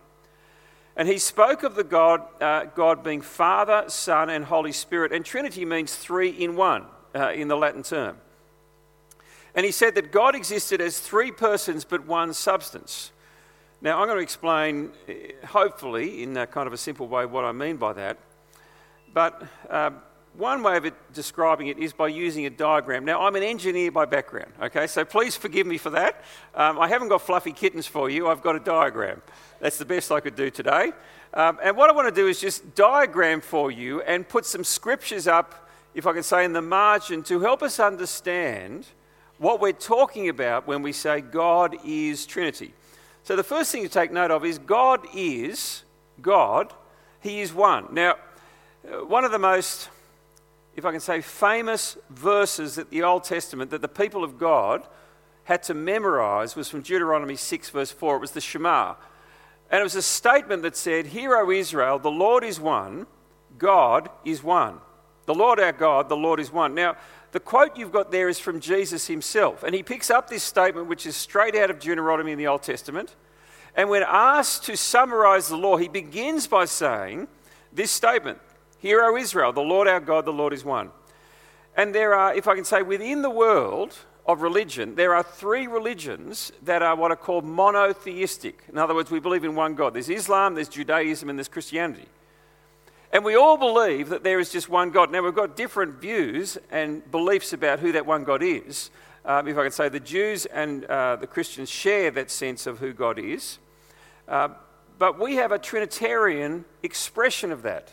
And 0.99 1.07
he 1.07 1.19
spoke 1.19 1.63
of 1.63 1.77
the 1.77 1.85
God, 1.85 2.23
uh, 2.41 2.65
God 2.65 3.05
being 3.05 3.21
Father, 3.21 3.85
Son, 3.87 4.29
and 4.29 4.45
Holy 4.45 4.73
Spirit. 4.73 5.13
And 5.13 5.25
Trinity 5.25 5.65
means 5.65 5.95
three 5.95 6.31
in 6.31 6.57
one 6.57 6.87
uh, 7.15 7.31
in 7.31 7.47
the 7.47 7.57
Latin 7.57 7.85
term. 7.85 8.17
And 9.55 9.65
he 9.65 9.71
said 9.71 9.95
that 9.95 10.11
God 10.11 10.35
existed 10.35 10.81
as 10.81 10.99
three 10.99 11.31
persons 11.31 11.85
but 11.85 12.05
one 12.05 12.35
substance. 12.35 13.13
Now, 13.81 14.01
I'm 14.01 14.09
going 14.09 14.19
to 14.19 14.23
explain, 14.25 14.91
uh, 15.09 15.47
hopefully, 15.47 16.25
in 16.25 16.37
a 16.37 16.49
kind 16.49 16.67
of 16.67 16.73
a 16.73 16.77
simple 16.77 17.07
way, 17.07 17.27
what 17.27 17.45
I 17.45 17.53
mean 17.53 17.77
by 17.77 17.93
that. 17.93 18.19
But 19.15 19.41
uh, 19.71 19.91
one 20.39 20.63
way 20.63 20.77
of 20.77 20.93
describing 21.13 21.67
it 21.67 21.79
is 21.79 21.93
by 21.93 22.07
using 22.07 22.47
a 22.47 22.51
diagram. 22.51 23.05
Now, 23.05 23.27
I'm 23.27 23.35
an 23.35 23.43
engineer 23.43 23.91
by 23.91 24.05
background, 24.05 24.53
okay, 24.63 24.87
so 24.87 25.05
please 25.05 25.37
forgive 25.37 25.67
me 25.67 25.79
for 25.79 25.91
that. 25.91 26.23
Um, 26.55 26.79
I 26.79 26.87
haven't 26.87 27.09
got 27.09 27.23
fluffy 27.23 27.53
kittens 27.53 27.89
for 27.89 28.09
you, 28.09 28.29
I've 28.29 28.41
got 28.41 28.55
a 28.55 28.61
diagram. 28.61 29.21
That's 29.59 29.79
the 29.79 29.85
best 29.85 30.13
I 30.13 30.21
could 30.21 30.37
do 30.37 30.49
today. 30.49 30.93
Um, 31.35 31.59
and 31.61 31.77
what 31.77 31.91
I 31.91 31.93
want 31.93 32.09
to 32.09 32.15
do 32.15 32.29
is 32.29 32.41
just 32.41 32.77
diagram 32.77 33.41
for 33.41 33.73
you 33.73 34.01
and 34.03 34.27
put 34.27 34.47
some 34.47 34.63
scriptures 34.63 35.27
up, 35.27 35.69
if 35.93 36.07
I 36.07 36.13
can 36.13 36.23
say, 36.23 36.45
in 36.45 36.53
the 36.53 36.63
margin 36.63 37.25
to 37.25 37.41
help 37.41 37.63
us 37.63 37.81
understand 37.81 38.87
what 39.39 39.61
we're 39.61 39.73
talking 39.73 40.29
about 40.29 40.69
when 40.69 40.83
we 40.83 40.93
say 40.93 41.21
God 41.21 41.77
is 41.85 42.27
Trinity. 42.27 42.73
So, 43.25 43.35
the 43.35 43.43
first 43.43 43.73
thing 43.73 43.83
to 43.83 43.89
take 43.89 44.13
note 44.13 44.31
of 44.31 44.45
is 44.45 44.59
God 44.59 45.05
is 45.15 45.83
God, 46.23 46.73
He 47.21 47.41
is 47.41 47.53
one. 47.53 47.89
Now, 47.93 48.15
uh, 48.87 49.05
one 49.05 49.25
of 49.25 49.33
the 49.33 49.39
most 49.39 49.91
if 50.79 50.85
I 50.85 50.93
can 50.93 51.01
say, 51.01 51.21
famous 51.21 51.99
verses 52.09 52.77
that 52.77 52.91
the 52.91 53.03
Old 53.03 53.25
Testament 53.25 53.73
that 53.73 53.83
the 53.83 53.89
people 53.89 54.23
of 54.23 54.39
God 54.39 54.87
had 55.43 55.61
to 55.65 55.75
memorize 55.75 56.55
was 56.55 56.69
from 56.69 56.83
Deuteronomy 56.83 57.35
6, 57.35 57.71
verse 57.71 57.91
4. 57.91 58.17
It 58.17 58.21
was 58.21 58.31
the 58.31 58.41
Shema. 58.41 58.95
And 59.73 59.81
it 59.81 59.83
was 59.83 59.97
a 59.97 60.03
statement 60.03 60.63
that 60.63 60.77
said, 60.77 61.07
Hear, 61.07 61.37
O 61.37 61.51
Israel, 61.51 61.99
the 61.99 62.13
Lord 62.13 62.45
is 62.45 62.61
one, 62.61 63.09
God 63.59 64.09
is 64.25 64.45
one. 64.45 64.79
The 65.27 65.35
Lord 65.35 65.59
our 65.59 65.73
God, 65.73 66.09
the 66.09 66.17
Lord 66.17 66.39
is 66.39 66.53
one. 66.53 66.77
Now, 66.77 66.97
the 67.33 67.41
quote 67.41 67.77
you've 67.77 67.93
got 67.93 68.13
there 68.13 68.29
is 68.29 68.39
from 68.39 68.61
Jesus 68.61 69.09
himself. 69.09 69.65
And 69.65 69.75
he 69.75 69.83
picks 69.83 70.11
up 70.11 70.31
this 70.31 70.45
statement, 70.45 70.87
which 70.87 71.07
is 71.07 71.17
straight 71.17 71.57
out 71.57 71.71
of 71.71 71.81
Deuteronomy 71.81 72.31
in 72.31 72.39
the 72.39 72.47
Old 72.47 72.63
Testament. 72.63 73.17
And 73.75 73.91
when 73.91 74.05
asked 74.07 74.65
to 74.67 74.77
summarize 74.77 75.49
the 75.49 75.57
law, 75.57 75.77
he 75.77 75.89
begins 75.89 76.47
by 76.47 76.67
saying, 76.67 77.27
this 77.73 77.91
statement 77.91 78.39
Hear, 78.79 79.03
O 79.05 79.17
Israel, 79.17 79.53
the 79.53 79.61
Lord 79.61 79.89
our 79.89 80.01
God, 80.01 80.25
the 80.25 80.33
Lord 80.33 80.53
is 80.53 80.65
one. 80.65 80.91
And 81.77 81.95
there 81.95 82.15
are, 82.15 82.35
if 82.35 82.49
I 82.49 82.55
can 82.55 82.65
say, 82.65 82.83
within 82.83 83.23
the 83.23 83.31
world 83.31 83.97
of 84.27 84.43
religion, 84.43 84.95
there 84.95 85.15
are 85.15 85.23
three 85.23 85.67
religions 85.67 86.53
that 86.63 86.83
are 86.83 86.95
what 86.95 87.11
are 87.11 87.17
called 87.17 87.45
monotheistic. 87.45 88.63
In 88.69 88.79
other 88.79 88.95
words, 88.95 89.11
we 89.11 89.21
believe 89.21 89.45
in 89.45 89.55
one 89.55 89.75
God. 89.75 89.95
There's 89.95 90.09
Islam, 90.09 90.55
there's 90.55 90.69
Judaism, 90.69 91.31
and 91.31 91.39
there's 91.39 91.49
Christianity. 91.49 92.07
And 93.11 93.25
we 93.25 93.37
all 93.37 93.57
believe 93.57 94.11
that 94.11 94.23
there 94.23 94.39
is 94.39 94.51
just 94.53 94.69
one 94.69 94.91
God. 94.91 95.11
Now, 95.11 95.23
we've 95.23 95.35
got 95.35 95.57
different 95.57 96.01
views 96.01 96.59
and 96.71 97.09
beliefs 97.11 97.53
about 97.53 97.81
who 97.81 97.93
that 97.93 98.05
one 98.05 98.23
God 98.23 98.43
is. 98.43 98.91
Um, 99.25 99.49
if 99.49 99.57
I 99.57 99.63
can 99.63 99.73
say, 99.73 99.89
the 99.89 99.99
Jews 99.99 100.47
and 100.47 100.85
uh, 100.85 101.17
the 101.17 101.27
Christians 101.27 101.71
share 101.71 102.11
that 102.11 102.31
sense 102.31 102.67
of 102.67 102.81
who 102.81 102.93
God 102.93 103.19
is. 103.19 103.59
Uh, 104.27 104.49
but 104.99 105.19
we 105.19 105.37
have 105.37 105.53
a 105.53 105.59
Trinitarian 105.59 106.65
expression 106.83 107.51
of 107.51 107.63
that. 107.63 107.93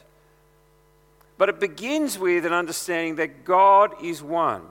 But 1.38 1.50
it 1.50 1.60
begins 1.60 2.18
with 2.18 2.46
an 2.46 2.54
understanding 2.54 3.16
that 3.16 3.44
God 3.44 3.94
is 4.02 4.24
one. 4.24 4.64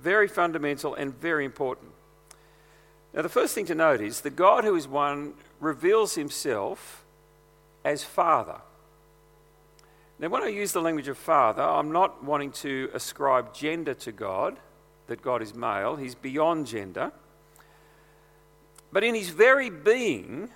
Very 0.00 0.28
fundamental 0.28 0.94
and 0.94 1.14
very 1.14 1.44
important. 1.44 1.90
Now, 3.12 3.22
the 3.22 3.28
first 3.28 3.54
thing 3.54 3.66
to 3.66 3.74
note 3.74 4.00
is 4.00 4.20
the 4.20 4.30
God 4.30 4.64
who 4.64 4.74
is 4.74 4.86
one 4.86 5.34
reveals 5.60 6.14
himself 6.14 7.04
as 7.84 8.02
Father. 8.02 8.60
Now, 10.18 10.28
when 10.28 10.42
I 10.42 10.48
use 10.48 10.72
the 10.72 10.80
language 10.80 11.08
of 11.08 11.18
Father, 11.18 11.62
I'm 11.62 11.90
not 11.90 12.22
wanting 12.22 12.52
to 12.52 12.90
ascribe 12.94 13.54
gender 13.54 13.94
to 13.94 14.12
God, 14.12 14.58
that 15.06 15.22
God 15.22 15.42
is 15.42 15.54
male, 15.54 15.96
he's 15.96 16.14
beyond 16.14 16.66
gender. 16.66 17.12
But 18.92 19.02
in 19.02 19.14
his 19.14 19.30
very 19.30 19.70
being, 19.70 20.50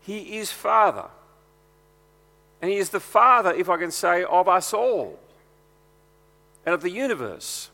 he 0.00 0.38
is 0.38 0.50
Father. 0.50 1.08
And 2.64 2.72
He 2.72 2.78
is 2.78 2.88
the 2.88 2.98
Father, 2.98 3.52
if 3.52 3.68
I 3.68 3.76
can 3.76 3.90
say, 3.90 4.24
of 4.24 4.48
us 4.48 4.72
all 4.72 5.18
and 6.64 6.74
of 6.74 6.80
the 6.80 6.88
universe. 6.88 7.68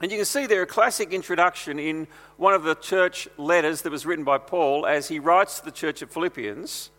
And 0.00 0.12
you 0.12 0.18
can 0.18 0.24
see 0.24 0.46
there 0.46 0.62
a 0.62 0.66
classic 0.66 1.12
introduction 1.12 1.80
in 1.80 2.06
one 2.36 2.54
of 2.54 2.62
the 2.62 2.76
church 2.76 3.26
letters 3.36 3.82
that 3.82 3.90
was 3.90 4.06
written 4.06 4.24
by 4.24 4.38
Paul 4.38 4.86
as 4.86 5.08
he 5.08 5.18
writes 5.18 5.58
to 5.58 5.64
the 5.64 5.72
church 5.72 6.02
of 6.02 6.10
Philippians. 6.12 6.90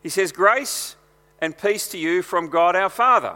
He 0.00 0.08
says, 0.08 0.30
Grace 0.30 0.94
and 1.40 1.58
peace 1.58 1.88
to 1.88 1.98
you 1.98 2.22
from 2.22 2.48
God 2.48 2.76
our 2.76 2.90
Father 2.90 3.34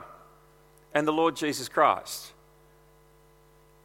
and 0.94 1.04
the 1.04 1.12
Lord 1.12 1.34
Jesus 1.34 1.68
Christ. 1.68 2.30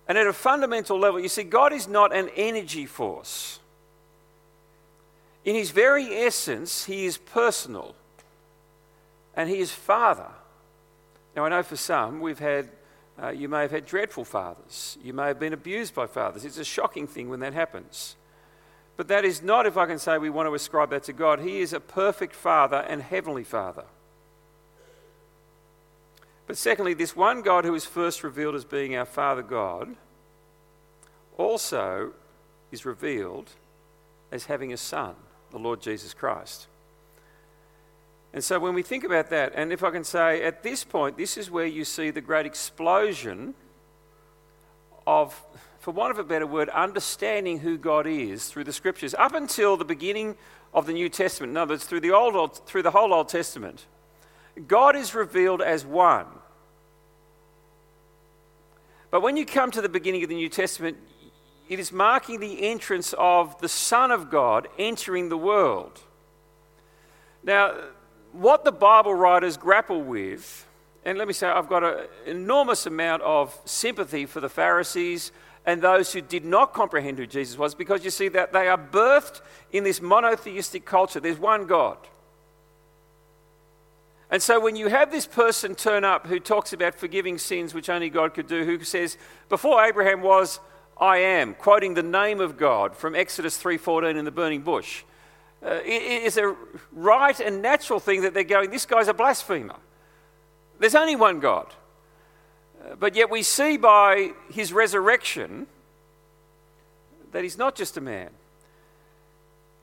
And 0.07 0.19
at 0.19 0.27
a 0.27 0.34
fundamental 0.34 1.00
level, 1.00 1.19
you 1.19 1.29
see, 1.29 1.41
God 1.41 1.74
is 1.74 1.88
not 1.88 2.15
an 2.15 2.29
energy 2.36 2.86
force. 2.86 3.57
In 5.46 5.55
his 5.55 5.72
very 5.72 6.13
essence, 6.13 6.86
he 6.86 7.07
is 7.07 7.17
personal 7.17 7.96
and 9.38 9.48
he 9.48 9.60
is 9.60 9.72
Father. 9.72 10.27
Now, 11.36 11.46
I 11.46 11.50
know 11.50 11.63
for 11.63 11.75
some, 11.77 12.20
we've 12.20 12.39
had, 12.39 12.70
uh, 13.22 13.29
you 13.29 13.48
may 13.48 13.62
have 13.62 13.72
had 13.72 13.86
dreadful 13.86 14.25
fathers. 14.25 14.98
You 15.03 15.13
may 15.13 15.27
have 15.27 15.39
been 15.39 15.53
abused 15.53 15.94
by 15.94 16.08
fathers. 16.08 16.44
It's 16.44 16.58
a 16.58 16.65
shocking 16.65 17.06
thing 17.06 17.29
when 17.29 17.39
that 17.41 17.53
happens. 17.53 18.15
But 18.98 19.08
that 19.10 19.24
is 19.24 19.44
not, 19.44 19.67
if 19.67 19.77
I 19.77 19.86
can 19.86 20.00
say, 20.00 20.17
we 20.17 20.32
want 20.32 20.50
to 20.50 20.56
ascribe 20.56 20.89
that 20.89 21.03
to 21.03 21.13
God. 21.13 21.39
He 21.39 21.60
is 21.60 21.72
a 21.72 21.79
perfect 21.79 22.34
Father 22.34 22.77
and 22.77 23.00
Heavenly 23.03 23.44
Father. 23.44 23.86
But 26.48 26.58
secondly, 26.58 26.96
this 26.96 27.15
one 27.15 27.44
God 27.44 27.63
who 27.63 27.75
is 27.75 27.86
first 27.86 28.24
revealed 28.24 28.56
as 28.56 28.65
being 28.65 28.96
our 28.96 29.06
Father 29.06 29.44
God 29.44 29.96
also 31.38 32.13
is 32.72 32.86
revealed 32.86 33.51
as 34.32 34.46
having 34.46 34.74
a 34.74 34.77
Son, 34.77 35.13
the 35.51 35.60
Lord 35.60 35.79
Jesus 35.79 36.15
Christ. 36.15 36.65
And 38.38 38.44
so 38.44 38.60
when 38.60 38.75
we 38.75 38.84
think 38.84 39.03
about 39.03 39.32
that, 39.32 39.53
and 39.56 39.74
if 39.74 39.84
I 39.84 39.89
can 39.89 40.03
say 40.03 40.44
at 40.44 40.62
this 40.62 40.84
point, 40.84 41.17
this 41.17 41.38
is 41.38 41.50
where 41.50 41.65
you 41.65 41.84
see 41.84 42.12
the 42.12 42.22
great 42.22 42.46
explosion 42.46 43.56
of, 45.08 45.34
for 45.79 45.89
want 45.89 46.12
of 46.12 46.20
a 46.20 46.24
better 46.24 46.46
word, 46.46 46.70
understanding 46.70 47.58
who 47.58 47.79
God 47.79 48.06
is 48.06 48.48
through 48.48 48.65
the 48.65 48.74
scriptures. 48.74 49.15
Up 49.15 49.34
until 49.34 49.75
the 49.75 49.86
beginning 49.86 50.36
of 50.72 50.86
the 50.86 50.94
New 50.94 51.10
Testament, 51.10 51.50
in 51.50 51.58
other 51.58 51.74
words, 51.74 51.86
through 51.86 52.01
the, 52.01 52.12
Old, 52.12 52.63
through 52.67 52.84
the 52.84 52.91
whole 52.91 53.12
Old 53.12 53.27
Testament, 53.27 53.88
God 54.67 54.96
is 54.96 55.15
revealed 55.15 55.63
as 55.63 55.84
one. 55.84 56.27
But 59.10 59.24
when 59.24 59.36
you 59.36 59.48
come 59.48 59.72
to 59.72 59.82
the 59.82 59.89
beginning 59.89 60.22
of 60.22 60.29
the 60.29 60.36
New 60.36 60.50
Testament, 60.50 60.98
it 61.70 61.79
is 61.79 61.91
marking 61.91 62.39
the 62.39 62.67
entrance 62.67 63.15
of 63.17 63.60
the 63.62 63.67
Son 63.67 64.12
of 64.12 64.29
God 64.29 64.67
entering 64.77 65.29
the 65.29 65.38
world. 65.39 66.00
Now, 67.44 67.74
what 68.31 68.63
the 68.63 68.72
Bible 68.72 69.13
writers 69.13 69.57
grapple 69.57 70.01
with, 70.01 70.67
and 71.05 71.17
let 71.17 71.27
me 71.27 71.34
say, 71.34 71.48
I've 71.48 71.69
got 71.69 71.84
an 71.84 72.07
enormous 72.25 72.86
amount 72.86 73.24
of 73.24 73.57
sympathy 73.65 74.25
for 74.25 74.41
the 74.41 74.50
Pharisees 74.50 75.31
and 75.65 75.81
those 75.81 76.13
who 76.13 76.22
did 76.22 76.46
not 76.46 76.74
comprehend 76.74 77.17
who 77.17 77.27
Jesus 77.27 77.57
was, 77.57 77.75
because 77.75 78.03
you 78.05 78.10
see 78.10 78.29
that 78.29 78.53
they 78.53 78.69
are 78.69 78.77
birthed 78.77 79.41
in 79.72 79.84
this 79.84 80.01
monotheistic 80.01 80.86
culture. 80.86 81.19
There's 81.19 81.38
one 81.38 81.67
God. 81.67 81.98
And 84.29 84.41
so 84.41 84.60
when 84.60 84.75
you 84.75 84.88
have 84.88 85.12
this 85.12 85.25
person 85.25 85.75
turn 85.75 86.03
up 86.03 86.27
who 86.27 86.39
talks 86.39 86.74
about 86.74 86.96
forgiving 86.96 87.38
sins, 87.38 87.74
which 87.74 87.89
only 87.89 88.10
God 88.10 88.34
could 88.34 88.48
do, 88.48 88.63
who 88.63 88.81
says, 88.84 89.17
Before 89.50 89.84
Abraham 89.84 90.22
was, 90.22 90.60
I 91.00 91.17
am, 91.17 91.53
quoting 91.53 91.93
the 91.93 92.03
name 92.03 92.39
of 92.39 92.57
God 92.57 92.96
from 92.96 93.15
Exodus 93.15 93.62
3:14 93.62 94.17
in 94.17 94.25
the 94.25 94.31
burning 94.31 94.62
bush. 94.62 95.03
Uh, 95.65 95.79
it 95.83 96.23
is 96.23 96.37
a 96.37 96.55
right 96.91 97.39
and 97.39 97.61
natural 97.61 97.99
thing 97.99 98.21
that 98.21 98.33
they're 98.33 98.43
going, 98.43 98.69
this 98.69 98.85
guy's 98.85 99.07
a 99.07 99.13
blasphemer. 99.13 99.75
There's 100.79 100.95
only 100.95 101.15
one 101.15 101.39
God. 101.39 101.73
Uh, 102.79 102.95
but 102.95 103.15
yet 103.15 103.29
we 103.29 103.41
see 103.41 103.77
by 103.77 104.33
his 104.51 104.71
resurrection 104.71 105.67
that 107.31 107.43
he's 107.43 107.57
not 107.57 107.75
just 107.75 107.97
a 107.97 108.01
man. 108.01 108.29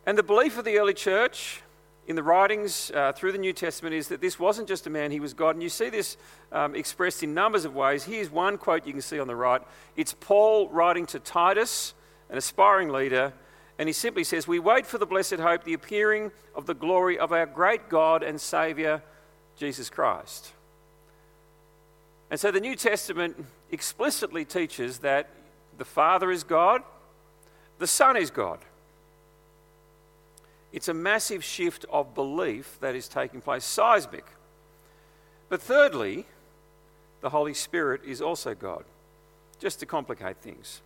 And 0.07 0.16
the 0.16 0.23
belief 0.23 0.59
of 0.59 0.64
the 0.64 0.78
early 0.78 0.95
church 0.95 1.62
in 2.07 2.16
the 2.16 2.23
writings 2.23 2.90
uh, 2.95 3.12
through 3.12 3.33
the 3.33 3.38
New 3.38 3.52
Testament 3.52 3.95
is 3.95 4.09
that 4.09 4.21
this 4.21 4.38
wasn't 4.38 4.69
just 4.69 4.87
a 4.87 4.90
man, 4.90 5.11
he 5.11 5.21
was 5.21 5.35
God. 5.35 5.57
And 5.57 5.62
you 5.62 5.69
see 5.69 5.88
this 5.88 6.16
um, 6.52 6.75
expressed 6.75 7.23
in 7.23 7.35
numbers 7.35 7.64
of 7.64 7.75
ways. 7.75 8.04
Here's 8.04 8.31
one 8.31 8.59
quote 8.59 8.87
you 8.87 8.93
can 8.93 9.02
see 9.02 9.19
on 9.19 9.26
the 9.26 9.37
right 9.37 9.62
it's 9.97 10.14
Paul 10.21 10.69
writing 10.69 11.07
to 11.07 11.19
Titus, 11.19 11.95
an 12.31 12.38
aspiring 12.38 12.90
leader 12.90 13.33
and 13.78 13.88
he 13.88 13.93
simply 13.93 14.25
says, 14.25 14.47
We 14.47 14.59
wait 14.59 14.87
for 14.87 14.99
the 14.99 15.07
blessed 15.07 15.37
hope, 15.37 15.64
the 15.64 15.75
appearing 15.75 16.31
of 16.54 16.66
the 16.66 16.75
glory 16.75 17.19
of 17.19 17.33
our 17.33 17.47
great 17.47 17.88
God 17.88 18.23
and 18.23 18.40
Saviour, 18.40 19.02
Jesus 19.57 19.90
Christ. 19.90 20.52
And 22.31 22.38
so 22.38 22.50
the 22.50 22.61
New 22.61 22.76
Testament 22.76 23.45
explicitly 23.71 24.45
teaches 24.45 24.99
that 24.99 25.28
the 25.76 25.85
Father 25.85 26.31
is 26.31 26.45
God, 26.45 26.83
the 27.78 27.87
Son 27.87 28.16
is 28.16 28.31
God. 28.31 28.61
It's 30.73 30.88
a 30.88 30.95
massive 30.95 31.45
shift 31.45 31.85
of 31.90 32.14
belief 32.14 32.78
that 32.81 32.97
is 32.97 33.09
taking 33.09 33.40
place, 33.40 33.64
seismic. 33.64 34.25
But 35.49 35.62
thirdly, 35.62 36.26
the 37.21 37.31
Holy 37.31 37.54
Spirit 37.54 38.02
is 38.04 38.21
also 38.21 38.54
God, 38.54 38.85
just 39.61 39.78
to 39.81 39.87
complicate 39.87 40.38
things. 40.38 40.81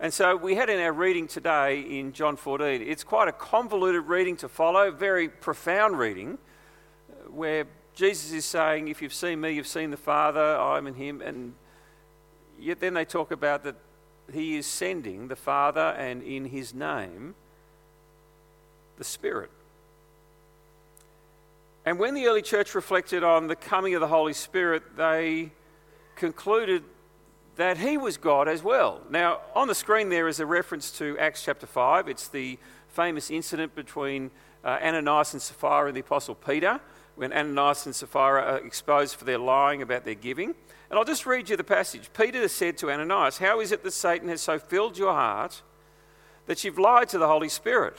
And 0.00 0.14
so 0.14 0.36
we 0.36 0.54
had 0.54 0.70
in 0.70 0.78
our 0.78 0.92
reading 0.92 1.26
today 1.26 1.80
in 1.80 2.12
John 2.12 2.36
14, 2.36 2.82
it's 2.82 3.02
quite 3.02 3.26
a 3.26 3.32
convoluted 3.32 4.04
reading 4.04 4.36
to 4.36 4.48
follow, 4.48 4.92
very 4.92 5.28
profound 5.28 5.98
reading, 5.98 6.38
where 7.28 7.66
Jesus 7.94 8.30
is 8.30 8.44
saying, 8.44 8.86
If 8.86 9.02
you've 9.02 9.12
seen 9.12 9.40
me, 9.40 9.50
you've 9.50 9.66
seen 9.66 9.90
the 9.90 9.96
Father, 9.96 10.56
I'm 10.56 10.86
in 10.86 10.94
him. 10.94 11.20
And 11.20 11.54
yet 12.60 12.78
then 12.78 12.94
they 12.94 13.04
talk 13.04 13.32
about 13.32 13.64
that 13.64 13.74
he 14.32 14.56
is 14.56 14.66
sending 14.66 15.26
the 15.26 15.36
Father 15.36 15.80
and 15.98 16.22
in 16.22 16.44
his 16.44 16.72
name 16.72 17.34
the 18.98 19.04
Spirit. 19.04 19.50
And 21.84 21.98
when 21.98 22.14
the 22.14 22.26
early 22.26 22.42
church 22.42 22.76
reflected 22.76 23.24
on 23.24 23.48
the 23.48 23.56
coming 23.56 23.94
of 23.94 24.00
the 24.00 24.08
Holy 24.08 24.32
Spirit, 24.32 24.96
they 24.96 25.50
concluded 26.14 26.84
that 27.58 27.76
he 27.76 27.96
was 27.96 28.16
God 28.16 28.46
as 28.46 28.62
well. 28.62 29.00
Now, 29.10 29.40
on 29.52 29.66
the 29.66 29.74
screen 29.74 30.10
there 30.10 30.28
is 30.28 30.38
a 30.38 30.46
reference 30.46 30.92
to 30.92 31.18
Acts 31.18 31.42
chapter 31.42 31.66
5. 31.66 32.08
It's 32.08 32.28
the 32.28 32.56
famous 32.86 33.32
incident 33.32 33.74
between 33.74 34.30
uh, 34.64 34.78
Ananias 34.80 35.32
and 35.32 35.42
Sapphira 35.42 35.88
and 35.88 35.96
the 35.96 36.00
Apostle 36.00 36.36
Peter, 36.36 36.80
when 37.16 37.32
Ananias 37.32 37.84
and 37.84 37.94
Sapphira 37.94 38.42
are 38.42 38.58
exposed 38.58 39.16
for 39.16 39.24
their 39.24 39.38
lying 39.38 39.82
about 39.82 40.04
their 40.04 40.14
giving. 40.14 40.54
And 40.88 40.98
I'll 40.98 41.04
just 41.04 41.26
read 41.26 41.48
you 41.48 41.56
the 41.56 41.64
passage. 41.64 42.10
Peter 42.16 42.46
said 42.46 42.78
to 42.78 42.92
Ananias, 42.92 43.38
How 43.38 43.58
is 43.58 43.72
it 43.72 43.82
that 43.82 43.90
Satan 43.90 44.28
has 44.28 44.40
so 44.40 44.60
filled 44.60 44.96
your 44.96 45.12
heart 45.12 45.60
that 46.46 46.62
you've 46.62 46.78
lied 46.78 47.08
to 47.08 47.18
the 47.18 47.26
Holy 47.26 47.48
Spirit 47.48 47.96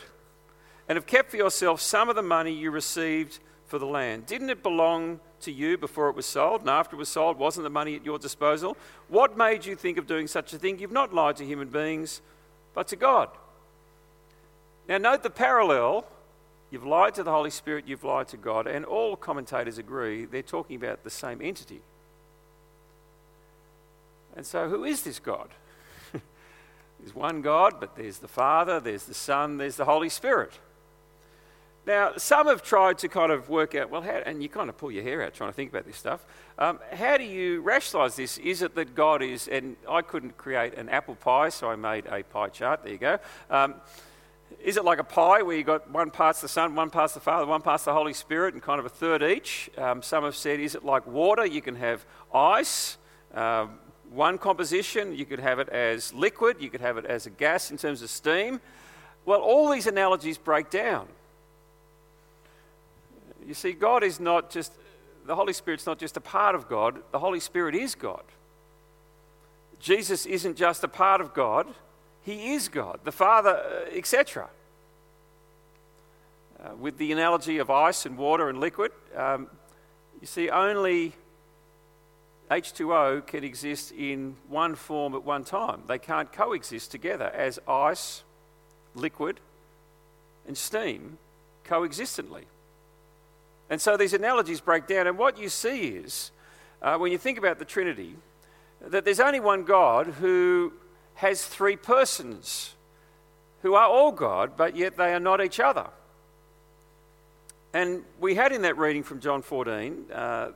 and 0.87 0.95
have 0.95 1.05
kept 1.05 1.31
for 1.31 1.37
yourself 1.37 1.81
some 1.81 2.07
of 2.07 2.15
the 2.15 2.23
money 2.23 2.53
you 2.53 2.71
received 2.71 3.39
for 3.65 3.77
the 3.77 3.85
land? 3.85 4.25
Didn't 4.25 4.51
it 4.51 4.63
belong 4.63 5.19
to 5.41 5.51
you 5.51 5.77
before 5.77 6.09
it 6.09 6.15
was 6.15 6.25
sold, 6.25 6.61
and 6.61 6.69
after 6.69 6.95
it 6.95 6.99
was 6.99 7.09
sold, 7.09 7.37
wasn't 7.37 7.63
the 7.63 7.69
money 7.69 7.95
at 7.95 8.05
your 8.05 8.19
disposal? 8.19 8.77
What 9.07 9.37
made 9.37 9.65
you 9.65 9.75
think 9.75 9.97
of 9.97 10.07
doing 10.07 10.27
such 10.27 10.53
a 10.53 10.57
thing? 10.57 10.79
You've 10.79 10.91
not 10.91 11.13
lied 11.13 11.37
to 11.37 11.45
human 11.45 11.69
beings, 11.69 12.21
but 12.73 12.87
to 12.89 12.95
God. 12.95 13.29
Now, 14.87 14.97
note 14.97 15.23
the 15.23 15.29
parallel 15.29 16.05
You've 16.71 16.85
lied 16.85 17.15
to 17.15 17.23
the 17.23 17.31
Holy 17.31 17.49
Spirit, 17.49 17.85
you've 17.87 18.03
lied 18.03 18.27
to 18.29 18.37
God, 18.37 18.67
and 18.67 18.85
all 18.85 19.15
commentators 19.15 19.77
agree 19.77 20.25
they're 20.25 20.43
talking 20.43 20.75
about 20.75 21.03
the 21.03 21.09
same 21.09 21.41
entity. 21.41 21.81
And 24.35 24.45
so, 24.45 24.69
who 24.69 24.83
is 24.83 25.01
this 25.01 25.17
God? 25.17 25.49
there's 26.99 27.15
one 27.15 27.41
God, 27.41 27.79
but 27.79 27.95
there's 27.95 28.19
the 28.19 28.27
Father, 28.27 28.79
there's 28.79 29.05
the 29.05 29.15
Son, 29.15 29.57
there's 29.57 29.77
the 29.77 29.85
Holy 29.85 30.09
Spirit. 30.09 30.53
Now, 31.89 32.11
some 32.17 32.45
have 32.45 32.61
tried 32.61 32.99
to 32.99 33.07
kind 33.07 33.31
of 33.31 33.49
work 33.49 33.73
out, 33.73 33.89
well, 33.89 34.03
how, 34.03 34.21
and 34.23 34.43
you 34.43 34.47
kind 34.47 34.69
of 34.69 34.77
pull 34.77 34.91
your 34.91 35.01
hair 35.01 35.23
out 35.23 35.33
trying 35.33 35.49
to 35.49 35.55
think 35.55 35.71
about 35.71 35.87
this 35.87 35.97
stuff. 35.97 36.23
Um, 36.59 36.77
how 36.93 37.17
do 37.17 37.23
you 37.23 37.61
rationalize 37.61 38.15
this? 38.15 38.37
Is 38.37 38.61
it 38.61 38.75
that 38.75 38.93
God 38.93 39.23
is, 39.23 39.47
and 39.47 39.75
I 39.89 40.03
couldn't 40.03 40.37
create 40.37 40.75
an 40.75 40.87
apple 40.89 41.15
pie, 41.15 41.49
so 41.49 41.67
I 41.67 41.75
made 41.75 42.05
a 42.05 42.21
pie 42.21 42.49
chart. 42.49 42.83
There 42.83 42.91
you 42.91 42.99
go. 42.99 43.17
Um, 43.49 43.73
is 44.63 44.77
it 44.77 44.85
like 44.85 44.99
a 44.99 45.03
pie 45.03 45.41
where 45.41 45.57
you've 45.57 45.65
got 45.65 45.89
one 45.89 46.11
part's 46.11 46.41
the 46.41 46.47
Son, 46.47 46.75
one 46.75 46.91
part's 46.91 47.15
the 47.15 47.21
Father, 47.21 47.47
one 47.47 47.63
part's 47.63 47.85
the 47.85 47.93
Holy 47.93 48.13
Spirit, 48.13 48.53
and 48.53 48.61
kind 48.61 48.79
of 48.79 48.85
a 48.85 48.89
third 48.89 49.23
each? 49.23 49.71
Um, 49.75 50.03
some 50.03 50.23
have 50.25 50.35
said, 50.35 50.59
is 50.59 50.75
it 50.75 50.85
like 50.85 51.07
water? 51.07 51.43
You 51.43 51.63
can 51.63 51.73
have 51.73 52.05
ice, 52.31 52.99
uh, 53.33 53.65
one 54.11 54.37
composition. 54.37 55.15
You 55.15 55.25
could 55.25 55.39
have 55.39 55.57
it 55.57 55.69
as 55.69 56.13
liquid. 56.13 56.57
You 56.59 56.69
could 56.69 56.81
have 56.81 56.99
it 56.99 57.05
as 57.07 57.25
a 57.25 57.31
gas 57.31 57.71
in 57.71 57.77
terms 57.77 58.03
of 58.03 58.11
steam. 58.11 58.61
Well, 59.25 59.41
all 59.41 59.71
these 59.71 59.87
analogies 59.87 60.37
break 60.37 60.69
down. 60.69 61.07
You 63.49 63.55
see, 63.55 63.71
God 63.71 64.03
is 64.03 64.19
not 64.19 64.51
just, 64.51 64.71
the 65.25 65.35
Holy 65.35 65.53
Spirit's 65.53 65.87
not 65.87 65.97
just 65.97 66.15
a 66.15 66.21
part 66.21 66.53
of 66.53 66.69
God, 66.69 66.99
the 67.11 67.17
Holy 67.17 67.39
Spirit 67.39 67.73
is 67.73 67.95
God. 67.95 68.21
Jesus 69.79 70.27
isn't 70.27 70.55
just 70.55 70.83
a 70.83 70.87
part 70.87 71.19
of 71.19 71.33
God, 71.33 71.65
He 72.21 72.53
is 72.53 72.67
God, 72.67 72.99
the 73.05 73.11
Father, 73.11 73.55
uh, 73.55 73.97
etc. 73.97 74.51
Uh, 76.63 76.75
with 76.75 76.99
the 76.99 77.11
analogy 77.11 77.57
of 77.57 77.71
ice 77.71 78.05
and 78.05 78.19
water 78.19 78.49
and 78.49 78.59
liquid, 78.59 78.91
um, 79.15 79.47
you 80.21 80.27
see, 80.27 80.51
only 80.51 81.13
H2O 82.51 83.25
can 83.25 83.43
exist 83.43 83.91
in 83.93 84.35
one 84.47 84.75
form 84.75 85.15
at 85.15 85.23
one 85.23 85.43
time. 85.43 85.81
They 85.87 85.97
can't 85.97 86.31
coexist 86.31 86.91
together 86.91 87.31
as 87.33 87.57
ice, 87.67 88.21
liquid, 88.93 89.39
and 90.45 90.55
steam 90.55 91.17
coexistently. 91.63 92.45
And 93.69 93.79
so 93.79 93.97
these 93.97 94.13
analogies 94.13 94.61
break 94.61 94.87
down, 94.87 95.07
and 95.07 95.17
what 95.17 95.37
you 95.37 95.49
see 95.49 95.89
is, 95.89 96.31
uh, 96.81 96.97
when 96.97 97.11
you 97.11 97.17
think 97.17 97.37
about 97.37 97.59
the 97.59 97.65
Trinity, 97.65 98.15
that 98.81 99.05
there's 99.05 99.19
only 99.19 99.39
one 99.39 99.63
God 99.63 100.07
who 100.07 100.73
has 101.15 101.45
three 101.45 101.75
persons 101.75 102.75
who 103.61 103.75
are 103.75 103.87
all 103.87 104.11
God, 104.11 104.53
but 104.55 104.75
yet 104.75 104.97
they 104.97 105.13
are 105.13 105.19
not 105.19 105.43
each 105.43 105.59
other. 105.59 105.87
And 107.73 108.03
we 108.19 108.35
had 108.35 108.51
in 108.51 108.63
that 108.63 108.77
reading 108.77 109.03
from 109.03 109.19
John 109.19 109.41
14 109.41 110.05
uh, 110.11 110.51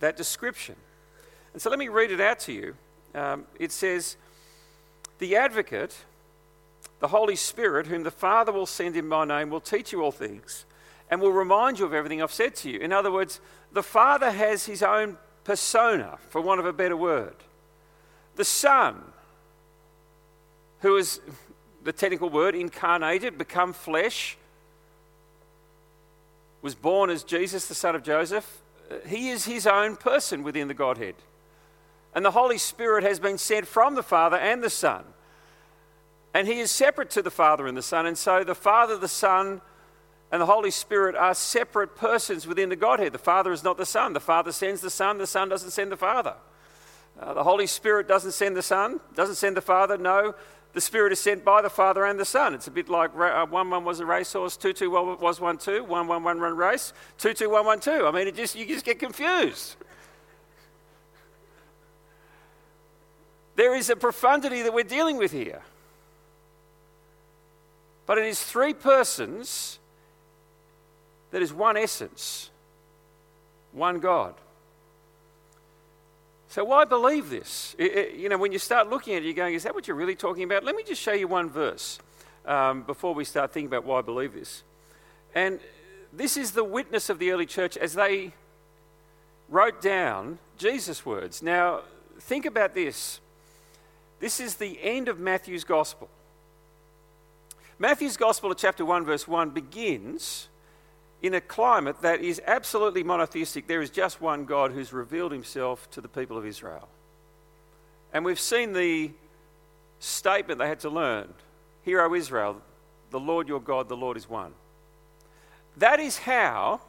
that 0.00 0.16
description. 0.16 0.76
And 1.52 1.60
so 1.60 1.68
let 1.68 1.78
me 1.78 1.88
read 1.88 2.10
it 2.10 2.20
out 2.20 2.38
to 2.40 2.52
you. 2.52 2.74
Um, 3.14 3.44
it 3.58 3.72
says, 3.72 4.16
The 5.18 5.36
advocate, 5.36 5.94
the 7.00 7.08
Holy 7.08 7.36
Spirit, 7.36 7.88
whom 7.88 8.04
the 8.04 8.10
Father 8.10 8.52
will 8.52 8.66
send 8.66 8.96
in 8.96 9.06
my 9.06 9.24
name, 9.24 9.50
will 9.50 9.60
teach 9.60 9.92
you 9.92 10.02
all 10.02 10.12
things 10.12 10.64
and 11.14 11.22
will 11.22 11.30
remind 11.30 11.78
you 11.78 11.84
of 11.84 11.94
everything 11.94 12.20
I've 12.20 12.32
said 12.32 12.56
to 12.56 12.68
you. 12.68 12.80
In 12.80 12.92
other 12.92 13.12
words, 13.12 13.40
the 13.72 13.84
Father 13.84 14.32
has 14.32 14.66
his 14.66 14.82
own 14.82 15.16
persona, 15.44 16.18
for 16.28 16.40
want 16.40 16.58
of 16.58 16.66
a 16.66 16.72
better 16.72 16.96
word. 16.96 17.36
The 18.34 18.44
Son, 18.44 19.00
who 20.80 20.96
is 20.96 21.20
the 21.84 21.92
technical 21.92 22.30
word, 22.30 22.56
incarnated, 22.56 23.38
become 23.38 23.72
flesh, 23.72 24.36
was 26.62 26.74
born 26.74 27.10
as 27.10 27.22
Jesus, 27.22 27.68
the 27.68 27.76
son 27.76 27.94
of 27.94 28.02
Joseph. 28.02 28.62
Uh, 28.90 28.96
he 29.06 29.30
is 29.30 29.44
his 29.44 29.68
own 29.68 29.94
person 29.94 30.42
within 30.42 30.66
the 30.66 30.74
Godhead. 30.74 31.14
And 32.12 32.24
the 32.24 32.32
Holy 32.32 32.58
Spirit 32.58 33.04
has 33.04 33.20
been 33.20 33.38
sent 33.38 33.68
from 33.68 33.94
the 33.94 34.02
Father 34.02 34.36
and 34.36 34.64
the 34.64 34.70
Son. 34.70 35.04
And 36.34 36.48
he 36.48 36.58
is 36.58 36.72
separate 36.72 37.10
to 37.10 37.22
the 37.22 37.30
Father 37.30 37.68
and 37.68 37.76
the 37.76 37.82
Son. 37.82 38.04
And 38.04 38.18
so 38.18 38.42
the 38.42 38.56
Father, 38.56 38.98
the 38.98 39.06
Son, 39.06 39.60
and 40.32 40.40
the 40.40 40.46
Holy 40.46 40.70
Spirit 40.70 41.14
are 41.14 41.34
separate 41.34 41.96
persons 41.96 42.46
within 42.46 42.68
the 42.68 42.76
Godhead. 42.76 43.12
The 43.12 43.18
Father 43.18 43.52
is 43.52 43.62
not 43.62 43.76
the 43.76 43.86
Son. 43.86 44.12
The 44.12 44.20
Father 44.20 44.52
sends 44.52 44.80
the 44.80 44.90
Son, 44.90 45.18
the 45.18 45.26
Son 45.26 45.48
doesn't 45.48 45.70
send 45.70 45.92
the 45.92 45.96
Father. 45.96 46.34
Uh, 47.20 47.34
the 47.34 47.44
Holy 47.44 47.66
Spirit 47.66 48.08
doesn't 48.08 48.32
send 48.32 48.56
the 48.56 48.62
Son, 48.62 49.00
doesn't 49.14 49.36
send 49.36 49.56
the 49.56 49.60
Father. 49.60 49.96
No, 49.96 50.34
the 50.72 50.80
Spirit 50.80 51.12
is 51.12 51.20
sent 51.20 51.44
by 51.44 51.62
the 51.62 51.70
Father 51.70 52.04
and 52.04 52.18
the 52.18 52.24
Son. 52.24 52.52
It's 52.54 52.66
a 52.66 52.70
bit 52.72 52.88
like 52.88 53.14
uh, 53.14 53.46
1 53.46 53.70
1 53.70 53.84
was 53.84 54.00
a 54.00 54.06
racehorse, 54.06 54.56
2 54.56 54.72
2 54.72 54.90
was 54.90 55.40
1 55.40 55.58
2, 55.58 55.84
1 55.84 56.06
1 56.08 56.24
1 56.24 56.38
run 56.40 56.56
race, 56.56 56.92
2 57.18 57.32
2 57.32 57.48
1 57.48 57.64
1 57.64 57.80
2. 57.80 58.06
I 58.06 58.10
mean, 58.10 58.26
it 58.26 58.34
just, 58.34 58.56
you 58.56 58.66
just 58.66 58.84
get 58.84 58.98
confused. 58.98 59.76
There 63.56 63.76
is 63.76 63.88
a 63.88 63.94
profundity 63.94 64.62
that 64.62 64.74
we're 64.74 64.82
dealing 64.82 65.16
with 65.16 65.30
here. 65.30 65.62
But 68.06 68.18
it 68.18 68.24
is 68.24 68.42
three 68.42 68.74
persons 68.74 69.78
that 71.34 71.42
is 71.42 71.52
one 71.52 71.76
essence, 71.76 72.48
one 73.72 73.98
God. 73.98 74.34
So, 76.46 76.62
why 76.62 76.84
believe 76.84 77.28
this? 77.28 77.74
It, 77.76 77.96
it, 77.96 78.14
you 78.14 78.28
know, 78.28 78.38
when 78.38 78.52
you 78.52 78.60
start 78.60 78.88
looking 78.88 79.16
at 79.16 79.22
it, 79.22 79.24
you're 79.24 79.34
going, 79.34 79.54
is 79.54 79.64
that 79.64 79.74
what 79.74 79.88
you're 79.88 79.96
really 79.96 80.14
talking 80.14 80.44
about? 80.44 80.62
Let 80.62 80.76
me 80.76 80.84
just 80.84 81.02
show 81.02 81.12
you 81.12 81.26
one 81.26 81.50
verse 81.50 81.98
um, 82.46 82.82
before 82.82 83.14
we 83.14 83.24
start 83.24 83.50
thinking 83.50 83.66
about 83.66 83.84
why 83.84 83.98
I 83.98 84.02
believe 84.02 84.32
this. 84.32 84.62
And 85.34 85.58
this 86.12 86.36
is 86.36 86.52
the 86.52 86.62
witness 86.62 87.10
of 87.10 87.18
the 87.18 87.32
early 87.32 87.46
church 87.46 87.76
as 87.76 87.94
they 87.94 88.32
wrote 89.48 89.82
down 89.82 90.38
Jesus' 90.56 91.04
words. 91.04 91.42
Now, 91.42 91.80
think 92.20 92.46
about 92.46 92.74
this. 92.74 93.18
This 94.20 94.38
is 94.38 94.54
the 94.54 94.78
end 94.80 95.08
of 95.08 95.18
Matthew's 95.18 95.64
gospel. 95.64 96.08
Matthew's 97.80 98.16
gospel, 98.16 98.54
chapter 98.54 98.84
1, 98.84 99.04
verse 99.04 99.26
1, 99.26 99.50
begins 99.50 100.46
in 101.24 101.32
a 101.32 101.40
climate 101.40 102.02
that 102.02 102.20
is 102.20 102.38
absolutely 102.46 103.02
monotheistic, 103.02 103.66
there 103.66 103.80
is 103.80 103.88
just 103.88 104.20
one 104.20 104.44
God 104.44 104.72
who's 104.72 104.92
revealed 104.92 105.32
himself 105.32 105.90
to 105.92 106.02
the 106.02 106.08
people 106.08 106.36
of 106.36 106.44
Israel. 106.44 106.86
And 108.12 108.26
we've 108.26 108.38
seen 108.38 108.74
the 108.74 109.10
statement 110.00 110.58
they 110.58 110.68
had 110.68 110.80
to 110.80 110.90
learn 110.90 111.32
Hear, 111.82 112.02
O 112.02 112.14
Israel, 112.14 112.60
the 113.10 113.20
Lord 113.20 113.48
your 113.48 113.60
God, 113.60 113.88
the 113.88 113.96
Lord 113.96 114.18
is 114.18 114.28
one. 114.28 114.52
That 115.78 115.98
is 115.98 116.18
how, 116.18 116.82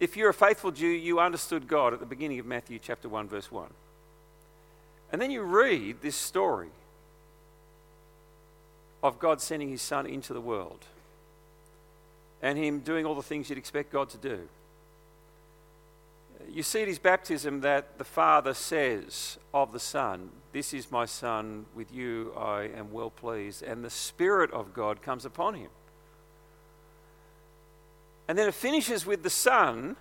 if 0.00 0.16
you're 0.16 0.30
a 0.30 0.34
faithful 0.34 0.70
Jew, 0.70 0.86
you 0.86 1.20
understood 1.20 1.68
God 1.68 1.92
at 1.92 2.00
the 2.00 2.06
beginning 2.06 2.38
of 2.38 2.46
Matthew 2.46 2.78
chapter 2.78 3.10
1, 3.10 3.28
verse 3.28 3.52
1. 3.52 3.68
And 5.12 5.20
then 5.20 5.30
you 5.30 5.42
read 5.42 6.00
this 6.00 6.16
story 6.16 6.70
of 9.02 9.18
God 9.18 9.42
sending 9.42 9.68
his 9.68 9.82
Son 9.82 10.06
into 10.06 10.32
the 10.32 10.40
world 10.40 10.84
and 12.44 12.58
him 12.58 12.80
doing 12.80 13.06
all 13.06 13.14
the 13.14 13.22
things 13.22 13.48
you'd 13.48 13.56
expect 13.56 13.90
God 13.90 14.10
to 14.10 14.18
do. 14.18 14.38
You 16.46 16.62
see 16.62 16.82
at 16.82 16.88
his 16.88 16.98
baptism 16.98 17.62
that 17.62 17.96
the 17.96 18.04
Father 18.04 18.52
says 18.52 19.38
of 19.54 19.72
the 19.72 19.80
Son, 19.80 20.28
This 20.52 20.74
is 20.74 20.92
my 20.92 21.06
Son, 21.06 21.64
with 21.74 21.90
you 21.90 22.34
I 22.36 22.64
am 22.76 22.92
well 22.92 23.08
pleased, 23.08 23.62
and 23.62 23.82
the 23.82 23.88
Spirit 23.88 24.50
of 24.52 24.74
God 24.74 25.00
comes 25.00 25.24
upon 25.24 25.54
him. 25.54 25.70
And 28.28 28.36
then 28.36 28.46
it 28.46 28.54
finishes 28.54 29.06
with 29.06 29.22
the 29.22 29.30
Son 29.30 29.96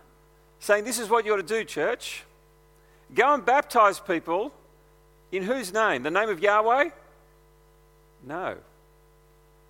saying, 0.60 0.84
This 0.84 1.00
is 1.00 1.10
what 1.10 1.26
you 1.26 1.34
ought 1.34 1.38
to 1.38 1.44
do, 1.44 1.64
church. 1.64 2.24
Go 3.16 3.34
and 3.34 3.46
baptize 3.46 4.02
people 4.02 4.54
in 5.32 5.44
whose 5.44 5.72
name? 5.72 6.04
The 6.04 6.12
name 6.12 6.28
of 6.28 6.42
Yahweh? 6.42 6.90
No. 8.28 8.58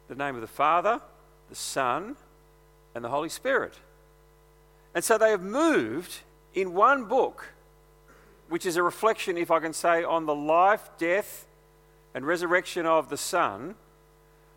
The 0.07 0.15
name 0.15 0.33
of 0.33 0.41
the 0.41 0.47
Father, 0.47 0.99
the 1.51 1.55
Son, 1.55 2.15
and 2.95 3.03
the 3.03 3.09
Holy 3.09 3.29
Spirit. 3.29 3.73
And 4.95 5.03
so 5.03 5.17
they 5.17 5.31
have 5.31 5.41
moved 5.41 6.19
in 6.53 6.73
one 6.73 7.05
book, 7.05 7.53
which 8.49 8.65
is 8.65 8.75
a 8.75 8.83
reflection, 8.83 9.37
if 9.37 9.49
I 9.49 9.59
can 9.59 9.73
say, 9.73 10.03
on 10.03 10.25
the 10.25 10.35
life, 10.35 10.89
death, 10.97 11.47
and 12.13 12.25
resurrection 12.25 12.85
of 12.85 13.09
the 13.09 13.17
Son, 13.17 13.75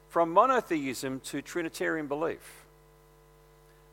from 0.08 0.32
monotheism 0.32 1.20
to 1.20 1.42
Trinitarian 1.42 2.06
belief, 2.06 2.64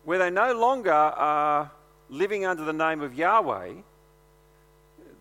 where 0.03 0.19
they 0.19 0.29
no 0.29 0.53
longer 0.53 0.91
are 0.91 1.71
living 2.09 2.45
under 2.45 2.63
the 2.63 2.73
name 2.73 3.01
of 3.01 3.13
Yahweh, 3.15 3.73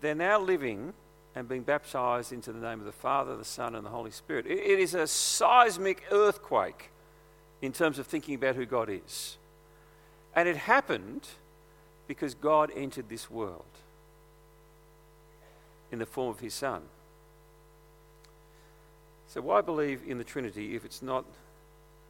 they're 0.01 0.15
now 0.15 0.39
living 0.39 0.93
and 1.35 1.47
being 1.47 1.63
baptized 1.63 2.31
into 2.31 2.51
the 2.51 2.59
name 2.59 2.79
of 2.79 2.85
the 2.85 2.91
Father, 2.91 3.35
the 3.35 3.45
Son, 3.45 3.75
and 3.75 3.85
the 3.85 3.89
Holy 3.89 4.11
Spirit. 4.11 4.45
it 4.45 4.79
is 4.79 4.93
a 4.93 5.07
seismic 5.07 6.03
earthquake 6.11 6.91
in 7.63 7.71
terms 7.71 7.97
of 7.97 8.05
thinking 8.05 8.35
about 8.35 8.55
who 8.55 8.65
God 8.65 8.89
is. 8.89 9.37
And 10.35 10.49
it 10.49 10.57
happened 10.57 11.27
because 12.07 12.35
God 12.35 12.69
entered 12.75 13.07
this 13.07 13.31
world 13.31 13.63
in 15.89 15.97
the 15.97 16.05
form 16.05 16.29
of 16.29 16.41
his 16.41 16.53
Son. 16.53 16.81
So, 19.29 19.41
why 19.41 19.61
believe 19.61 20.01
in 20.05 20.17
the 20.17 20.23
Trinity 20.23 20.75
if 20.75 20.83
it's 20.83 21.01
not 21.01 21.25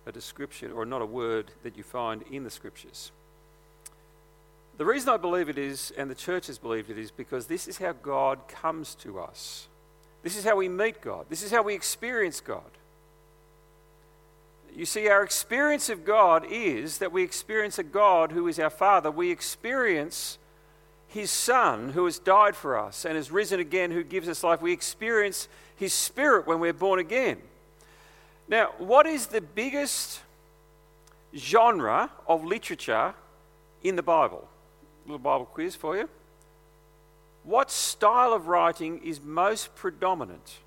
a 0.08 0.12
description 0.12 0.72
or 0.72 0.86
not 0.86 1.02
a 1.02 1.06
word 1.06 1.52
that 1.62 1.78
you 1.78 1.84
find 1.84 2.24
in 2.32 2.44
the 2.44 2.50
scriptures. 2.50 3.12
The 4.78 4.86
reason 4.86 5.10
I 5.10 5.18
believe 5.18 5.50
it 5.50 5.58
is, 5.58 5.94
and 5.98 6.10
the 6.10 6.16
church 6.16 6.48
has 6.48 6.58
believed 6.58 6.90
it 6.90 6.98
is, 6.98 7.12
because 7.12 7.46
this 7.46 7.68
is 7.68 7.78
how 7.78 7.94
God 7.94 8.48
comes 8.48 8.96
to 8.96 9.20
us. 9.20 9.68
This 10.24 10.36
is 10.36 10.44
how 10.44 10.56
we 10.56 10.68
meet 10.68 11.00
God. 11.00 11.28
This 11.30 11.44
is 11.44 11.52
how 11.52 11.62
we 11.62 11.76
experience 11.76 12.42
God. 12.42 12.64
You 14.76 14.86
see, 14.86 15.08
our 15.08 15.24
experience 15.24 15.90
of 15.90 16.04
God 16.04 16.46
is 16.50 16.98
that 16.98 17.12
we 17.12 17.24
experience 17.24 17.78
a 17.78 17.84
God 17.84 18.32
who 18.32 18.48
is 18.48 18.60
our 18.60 18.72
Father. 18.72 19.12
We 19.12 19.30
experience 19.30 20.40
His 21.08 21.30
Son 21.30 21.90
who 21.90 22.06
has 22.06 22.18
died 22.18 22.56
for 22.56 22.78
us 22.78 23.06
and 23.06 23.16
has 23.16 23.32
risen 23.32 23.60
again, 23.60 23.92
who 23.92 24.04
gives 24.04 24.28
us 24.28 24.44
life. 24.44 24.62
We 24.62 24.74
experience 24.74 25.48
His 25.76 25.94
Spirit 25.94 26.48
when 26.48 26.60
we're 26.60 26.74
born 26.74 27.00
again. 27.00 27.38
Now, 28.48 28.72
what 28.80 29.06
is 29.06 29.28
the 29.28 29.42
biggest 29.42 30.22
genre 31.36 32.10
of 32.28 32.44
literature 32.44 33.14
in 33.84 33.96
the 33.96 34.04
Bible? 34.04 34.48
A 35.06 35.08
little 35.08 35.20
Bible 35.20 35.46
quiz 35.46 35.76
for 35.76 35.96
you. 35.96 36.10
What 37.44 37.70
style 37.70 38.34
of 38.34 38.48
writing 38.48 39.02
is 39.04 39.22
most 39.22 39.76
predominant 39.76 40.58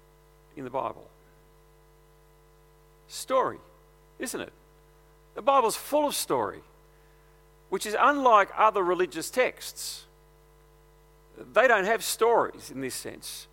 in 0.57 0.65
the 0.65 0.71
Bible? 0.71 1.09
Story, 3.09 3.59
isn't 4.19 4.41
it? 4.41 4.53
The 5.35 5.43
Bible's 5.43 5.77
full 5.77 6.07
of 6.07 6.15
story, 6.15 6.61
which 7.69 7.87
is 7.87 7.97
unlike 7.99 8.51
other 8.57 8.83
religious 8.83 9.31
texts. 9.31 10.07
They 11.53 11.69
don't 11.69 11.85
have 11.85 12.03
stories 12.03 12.71
in 12.71 12.81
this 12.81 12.95
sense. 12.95 13.47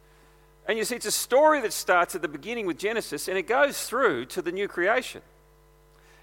And 0.67 0.77
you 0.77 0.85
see, 0.85 0.95
it's 0.95 1.05
a 1.05 1.11
story 1.11 1.59
that 1.61 1.73
starts 1.73 2.15
at 2.15 2.21
the 2.21 2.29
beginning 2.29 2.65
with 2.65 2.77
Genesis 2.77 3.27
and 3.27 3.37
it 3.37 3.47
goes 3.47 3.85
through 3.87 4.25
to 4.27 4.41
the 4.41 4.51
new 4.51 4.67
creation. 4.67 5.21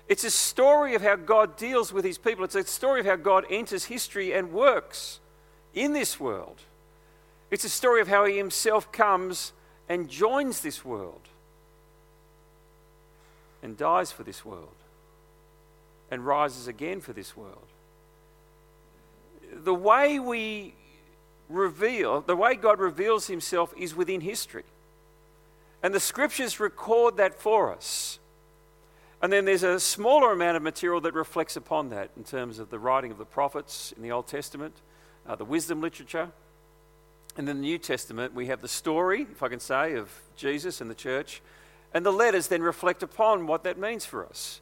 It's 0.09 0.25
a 0.25 0.31
story 0.31 0.95
of 0.95 1.03
how 1.03 1.17
God 1.17 1.57
deals 1.57 1.93
with 1.93 2.05
his 2.05 2.19
people. 2.19 2.45
It's 2.45 2.55
a 2.55 2.65
story 2.65 3.01
of 3.01 3.07
how 3.07 3.17
God 3.17 3.45
enters 3.51 3.85
history 3.85 4.33
and 4.33 4.51
works 4.51 5.21
in 5.75 5.93
this 5.93 6.19
world. 6.19 6.63
It's 7.51 7.65
a 7.65 7.69
story 7.69 8.01
of 8.01 8.09
how 8.09 8.25
he 8.25 8.37
himself 8.37 8.91
comes 8.91 9.53
and 9.89 10.09
joins 10.09 10.63
this 10.63 10.85
world 10.85 11.29
and 13.63 13.77
dies 13.77 14.13
for 14.13 14.23
this 14.23 14.45
world 14.45 14.69
and 16.11 16.27
rises 16.27 16.67
again 16.67 17.01
for 17.01 17.13
this 17.13 17.37
world. 17.37 17.67
The 19.53 19.75
way 19.75 20.19
we 20.19 20.75
reveal, 21.49 22.21
the 22.21 22.37
way 22.37 22.55
God 22.55 22.79
reveals 22.79 23.27
himself 23.27 23.73
is 23.77 23.95
within 23.95 24.21
history. 24.21 24.65
And 25.83 25.95
the 25.95 26.01
scriptures 26.01 26.61
record 26.61 27.17
that 27.17 27.35
for 27.35 27.73
us. 27.73 28.19
And 29.23 29.33
then 29.33 29.45
there's 29.45 29.63
a 29.63 29.79
smaller 29.79 30.33
amount 30.33 30.57
of 30.57 30.63
material 30.63 31.01
that 31.03 31.15
reflects 31.15 31.57
upon 31.57 31.91
that 31.91 32.11
in 32.17 32.25
terms 32.25 32.59
of 32.59 32.71
the 32.71 32.79
writing 32.79 33.11
of 33.11 33.19
the 33.19 33.25
prophets 33.25 33.93
in 33.97 34.03
the 34.03 34.13
Old 34.13 34.27
Testament, 34.27 34.75
uh, 35.27 35.35
the 35.37 35.45
wisdom 35.45 35.81
literature. 35.81 36.31
And 37.37 37.49
in 37.49 37.57
the 37.57 37.63
New 37.63 37.79
Testament, 37.79 38.35
we 38.35 38.47
have 38.47 38.61
the 38.61 38.69
story, 38.69 39.27
if 39.31 39.43
I 39.43 39.49
can 39.49 39.61
say, 39.61 39.95
of 39.95 40.11
Jesus 40.37 40.81
and 40.81 40.91
the 40.91 40.95
church. 40.95 41.43
And 41.93 42.07
the 42.07 42.13
letters 42.13 42.49
then 42.49 42.63
reflect 42.63 43.03
upon 43.03 43.47
what 43.47 43.65
that 43.65 43.79
means 43.79 44.05
for 44.05 44.25
us. 44.25 44.61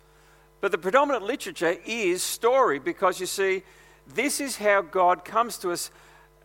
But 0.60 0.72
the 0.72 0.78
predominant 0.78 1.24
literature 1.24 1.76
is 1.84 2.22
story 2.22 2.78
because 2.78 3.20
you 3.20 3.26
see, 3.26 3.62
this 4.14 4.40
is 4.40 4.56
how 4.56 4.82
God 4.82 5.24
comes 5.24 5.58
to 5.58 5.70
us 5.70 5.90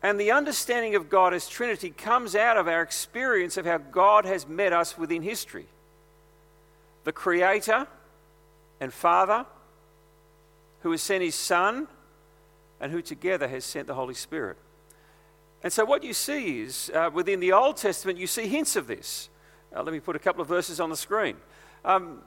and 0.04 0.20
the 0.20 0.32
understanding 0.32 0.96
of 0.96 1.10
God 1.10 1.34
as 1.34 1.48
Trinity 1.48 1.90
comes 1.90 2.36
out 2.36 2.58
of 2.58 2.68
our 2.68 2.82
experience 2.82 3.56
of 3.56 3.66
how 3.66 3.78
God 3.78 4.26
has 4.26 4.46
met 4.46 4.74
us 4.74 4.98
within 4.98 5.22
history. 5.22 5.66
The 7.06 7.14
Creator 7.14 7.88
and 8.82 8.92
Father, 8.94 9.46
who 10.82 10.92
has 10.92 11.02
sent 11.02 11.24
His 11.24 11.36
Son, 11.36 11.88
and 12.82 12.92
who 12.92 13.02
together 13.02 13.48
has 13.48 13.64
sent 13.64 13.88
the 13.88 13.94
Holy 13.94 14.14
Spirit. 14.14 14.58
And 15.64 15.72
so, 15.72 15.86
what 15.86 16.04
you 16.04 16.14
see 16.14 16.60
is 16.60 16.92
uh, 16.94 17.10
within 17.14 17.40
the 17.40 17.54
Old 17.54 17.78
Testament, 17.78 18.20
you 18.20 18.28
see 18.28 18.48
hints 18.48 18.76
of 18.76 18.88
this. 18.88 19.30
Uh, 19.76 19.82
let 19.82 19.94
me 19.94 20.00
put 20.00 20.16
a 20.16 20.20
couple 20.20 20.42
of 20.42 20.48
verses 20.48 20.80
on 20.80 20.90
the 20.90 20.98
screen. 20.98 21.36
Um, 21.84 22.22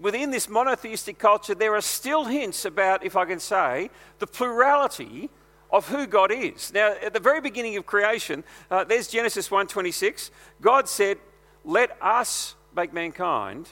within 0.00 0.30
this 0.30 0.48
monotheistic 0.48 1.18
culture, 1.18 1.54
there 1.54 1.74
are 1.74 1.80
still 1.80 2.24
hints 2.24 2.64
about, 2.64 3.04
if 3.04 3.16
I 3.16 3.24
can 3.24 3.40
say, 3.40 3.90
the 4.18 4.26
plurality 4.26 5.30
of 5.72 5.88
who 5.88 6.06
God 6.06 6.32
is. 6.32 6.72
Now, 6.72 6.94
at 7.02 7.12
the 7.12 7.20
very 7.20 7.40
beginning 7.40 7.76
of 7.76 7.86
creation, 7.86 8.44
uh, 8.70 8.84
there's 8.84 9.08
Genesis 9.08 9.50
1:26. 9.50 10.30
God 10.60 10.88
said, 10.88 11.18
"Let 11.64 11.96
us 12.02 12.56
make 12.74 12.92
mankind 12.92 13.68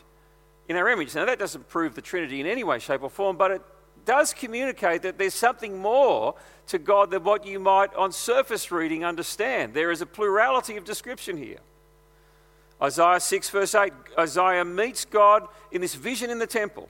in 0.68 0.76
our 0.76 0.88
image." 0.88 1.14
Now, 1.14 1.24
that 1.24 1.38
doesn't 1.38 1.68
prove 1.68 1.94
the 1.94 2.02
Trinity 2.02 2.40
in 2.40 2.46
any 2.46 2.62
way, 2.64 2.78
shape, 2.78 3.02
or 3.02 3.10
form, 3.10 3.36
but 3.36 3.50
it 3.50 3.62
does 4.04 4.32
communicate 4.32 5.02
that 5.02 5.18
there's 5.18 5.34
something 5.34 5.78
more 5.78 6.34
to 6.68 6.78
God 6.78 7.10
than 7.10 7.24
what 7.24 7.44
you 7.44 7.58
might, 7.58 7.92
on 7.94 8.12
surface 8.12 8.70
reading, 8.70 9.04
understand. 9.04 9.74
There 9.74 9.90
is 9.90 10.00
a 10.00 10.06
plurality 10.06 10.76
of 10.76 10.84
description 10.84 11.36
here. 11.36 11.58
Isaiah 12.80 13.20
6, 13.20 13.50
verse 13.50 13.74
8 13.74 13.92
Isaiah 14.18 14.64
meets 14.64 15.04
God 15.04 15.46
in 15.72 15.80
this 15.80 15.94
vision 15.94 16.30
in 16.30 16.38
the 16.38 16.46
temple. 16.46 16.88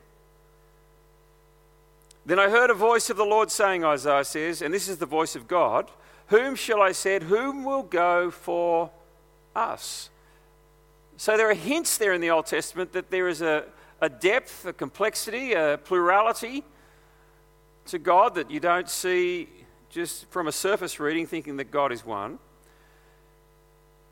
Then 2.27 2.39
I 2.39 2.51
heard 2.51 2.69
a 2.69 2.75
voice 2.75 3.09
of 3.09 3.17
the 3.17 3.25
Lord 3.25 3.51
saying, 3.51 3.85
Isaiah 3.85 4.25
says, 4.25 4.61
and 4.61 4.73
this 4.75 4.89
is 4.89 4.99
the 4.99 5.07
voice 5.07 5.35
of 5.35 5.49
God, 5.49 5.91
Whom 6.29 6.57
shall 6.57 6.83
I 6.83 6.93
send? 6.93 7.25
Whom 7.25 7.65
will 7.65 7.83
go 7.83 8.31
for 8.31 8.91
us? 9.57 10.11
So 11.17 11.37
there 11.37 11.51
are 11.51 11.55
hints 11.55 11.97
there 11.97 12.13
in 12.13 12.21
the 12.21 12.31
Old 12.31 12.47
Testament 12.47 12.93
that 12.93 13.11
there 13.11 13.29
is 13.29 13.41
a, 13.41 13.65
a 14.01 14.11
depth, 14.11 14.67
a 14.67 14.75
complexity, 14.75 15.55
a 15.55 15.79
plurality 15.83 16.65
to 17.87 17.99
God 17.99 18.35
that 18.35 18.51
you 18.51 18.61
don't 18.61 18.91
see 18.91 19.49
just 19.89 20.31
from 20.31 20.49
a 20.49 20.53
surface 20.53 21.01
reading, 21.01 21.27
thinking 21.27 21.57
that 21.57 21.71
God 21.71 21.93
is 21.93 22.05
one. 22.05 22.39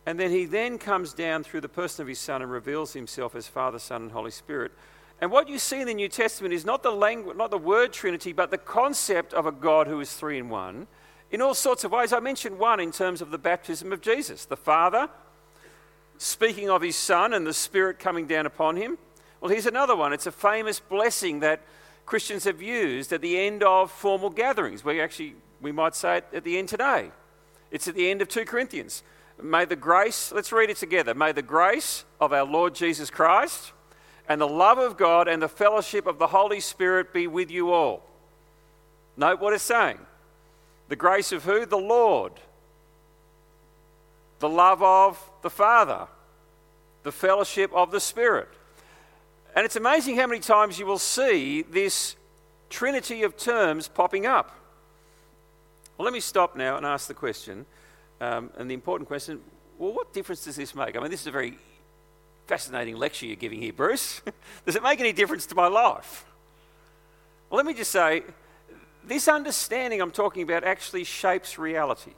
And 0.07 0.19
then 0.19 0.31
he 0.31 0.45
then 0.45 0.79
comes 0.79 1.13
down 1.13 1.43
through 1.43 1.61
the 1.61 1.69
person 1.69 2.03
of 2.03 2.09
his 2.09 2.21
Son 2.21 2.41
and 2.41 2.51
reveals 2.51 2.93
himself 2.93 3.35
as 3.35 3.49
Father, 3.49 3.79
Son, 3.79 4.03
and 4.03 4.13
Holy 4.13 4.31
Spirit. 4.31 4.73
And 5.21 5.31
what 5.31 5.49
you 5.49 5.59
see 5.59 5.81
in 5.81 5.87
the 5.87 5.95
New 5.95 6.09
Testament 6.09 6.55
is 6.55 6.65
not 6.65 6.83
the 6.83 6.93
language, 6.93 7.37
not 7.37 7.51
the 7.51 7.59
word 7.59 7.93
Trinity, 7.93 8.33
but 8.33 8.51
the 8.51 8.59
concept 8.59 9.35
of 9.35 9.47
a 9.47 9.53
God 9.53 9.89
who 9.89 10.01
is 10.01 10.13
three 10.13 10.39
in 10.39 10.49
one 10.49 10.87
in 11.31 11.43
all 11.43 11.55
sorts 11.55 11.85
of 11.85 11.91
ways. 11.91 12.13
I 12.13 12.21
mentioned 12.21 12.59
one 12.59 12.79
in 12.81 12.93
terms 12.93 13.21
of 13.21 13.31
the 13.31 13.39
baptism 13.39 13.93
of 13.93 14.01
Jesus, 14.01 14.45
the 14.45 14.57
Father 14.57 15.09
speaking 16.19 16.71
of 16.71 16.83
his 16.83 16.97
Son 16.97 17.33
and 17.33 17.47
the 17.47 17.53
Spirit 17.53 17.99
coming 17.99 18.27
down 18.27 18.47
upon 18.47 18.77
him. 18.77 18.99
Well, 19.41 19.51
here's 19.51 19.67
another 19.67 19.95
one. 19.95 20.13
It's 20.13 20.27
a 20.27 20.33
famous 20.33 20.81
blessing 20.81 21.41
that 21.41 21.63
Christians 22.07 22.45
have 22.45 22.63
used 22.63 23.13
at 23.13 23.21
the 23.21 23.39
end 23.39 23.63
of 23.63 23.91
formal 23.91 24.31
gatherings. 24.31 24.85
We 24.85 25.01
actually, 25.01 25.35
we 25.61 25.73
might 25.73 25.95
say 25.95 26.19
it 26.19 26.27
at 26.33 26.45
the 26.45 26.59
end 26.59 26.69
today. 26.69 27.11
It's 27.71 27.89
at 27.89 27.95
the 27.95 28.11
end 28.11 28.23
of 28.23 28.29
2 28.29 28.45
Corinthians. 28.45 29.03
May 29.43 29.65
the 29.65 29.77
grace, 29.77 30.33
let's 30.33 30.53
read 30.53 30.71
it 30.71 30.79
together. 30.79 31.15
May 31.15 31.33
the 31.33 31.43
grace 31.43 32.05
of 32.21 32.33
our 32.33 32.45
Lord 32.45 32.75
Jesus 32.75 33.11
Christ 33.11 33.73
and 34.29 34.41
the 34.41 34.49
love 34.49 34.79
of 34.79 34.97
God 34.97 35.29
and 35.29 35.43
the 35.43 35.49
fellowship 35.49 36.07
of 36.07 36.19
the 36.19 36.29
Holy 36.29 36.61
Spirit 36.61 37.13
be 37.13 37.27
with 37.27 37.51
you 37.51 37.73
all. 37.73 38.03
Note 39.17 39.41
what 39.41 39.53
it's 39.53 39.63
saying. 39.63 39.99
The 40.89 40.97
grace 40.97 41.33
of 41.33 41.45
who? 41.45 41.67
The 41.67 41.77
Lord. 41.77 42.33
The 44.39 44.49
love 44.49 44.83
of 44.83 45.31
the 45.43 45.51
Father. 45.51 46.07
The 47.03 47.13
fellowship 47.13 47.71
of 47.75 47.91
the 47.91 48.01
Spirit. 48.01 48.49
And 49.55 49.65
it's 49.65 49.77
amazing 49.77 50.17
how 50.17 50.27
many 50.27 50.41
times 50.41 50.79
you 50.79 50.87
will 50.87 50.99
see 50.99 51.63
this 51.63 52.17
trinity 52.69 53.23
of 53.23 53.37
terms 53.37 53.89
popping 53.89 54.27
up. 54.27 54.55
Well, 55.97 56.05
let 56.05 56.13
me 56.13 56.21
stop 56.21 56.57
now 56.57 56.77
and 56.77 56.85
ask 56.85 57.09
the 57.09 57.15
question, 57.15 57.65
um, 58.21 58.51
and 58.57 58.71
the 58.71 58.75
important 58.75 59.09
question 59.09 59.41
well, 59.79 59.93
what 59.93 60.13
difference 60.13 60.45
does 60.45 60.57
this 60.57 60.75
make? 60.75 60.97
I 60.97 61.01
mean, 61.01 61.11
this 61.11 61.21
is 61.21 61.27
a 61.27 61.33
very 61.33 61.59
fascinating 62.47 62.97
lecture 62.97 63.27
you're 63.27 63.37
giving 63.37 63.61
here, 63.61 63.73
Bruce. 63.73 64.23
Does 64.65 64.77
it 64.77 64.83
make 64.83 65.01
any 65.01 65.13
difference 65.13 65.47
to 65.47 65.55
my 65.55 65.67
life? 65.67 66.25
Well, 67.51 67.57
let 67.57 67.67
me 67.67 67.75
just 67.75 67.91
say 67.91 68.23
this 69.05 69.29
understanding 69.29 70.01
I'm 70.01 70.11
talking 70.11 70.43
about 70.43 70.65
actually 70.65 71.05
shapes 71.05 71.59
reality. 71.59 72.13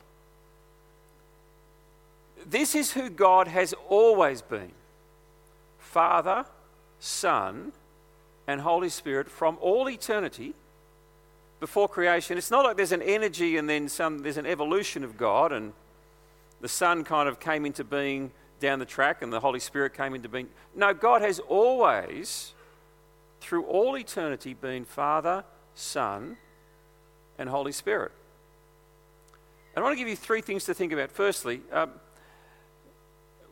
This 2.47 2.75
is 2.75 2.93
who 2.93 3.11
God 3.11 3.49
has 3.49 3.75
always 3.89 4.41
been 4.41 4.71
Father, 5.79 6.47
Son, 7.01 7.73
and 8.47 8.61
Holy 8.61 8.89
Spirit 8.89 9.29
from 9.31 9.59
all 9.61 9.89
eternity 9.91 10.55
before 11.61 11.89
creation. 11.89 12.39
It's 12.39 12.51
not 12.51 12.65
like 12.65 12.77
there's 12.77 12.93
an 12.93 13.03
energy 13.03 13.57
and 13.57 13.69
then 13.69 13.89
some, 13.89 14.21
there's 14.21 14.37
an 14.37 14.47
evolution 14.47 15.03
of 15.03 15.19
God 15.19 15.53
and 15.53 15.73
the 16.61 16.69
Son 16.69 17.05
kind 17.05 17.29
of 17.29 17.41
came 17.41 17.65
into 17.65 17.85
being 17.85 18.33
down 18.61 18.79
the 18.79 18.85
track 18.85 19.23
and 19.23 19.33
the 19.33 19.41
Holy 19.41 19.61
Spirit 19.61 19.95
came 19.95 20.15
into 20.15 20.29
being. 20.29 20.49
No, 20.75 20.93
God 20.93 21.23
has 21.23 21.39
always, 21.39 22.53
through 23.41 23.65
all 23.65 23.97
eternity, 23.97 24.55
been 24.55 24.85
Father, 24.85 25.45
Son, 25.75 26.37
and 27.39 27.49
Holy 27.49 27.73
Spirit. 27.73 28.13
And 29.75 29.85
I 29.85 29.87
want 29.87 29.97
to 29.97 29.99
give 29.99 30.09
you 30.09 30.17
three 30.17 30.41
things 30.41 30.65
to 30.65 30.75
think 30.75 30.93
about. 30.93 31.13
Firstly, 31.13 31.61
um, 31.73 31.93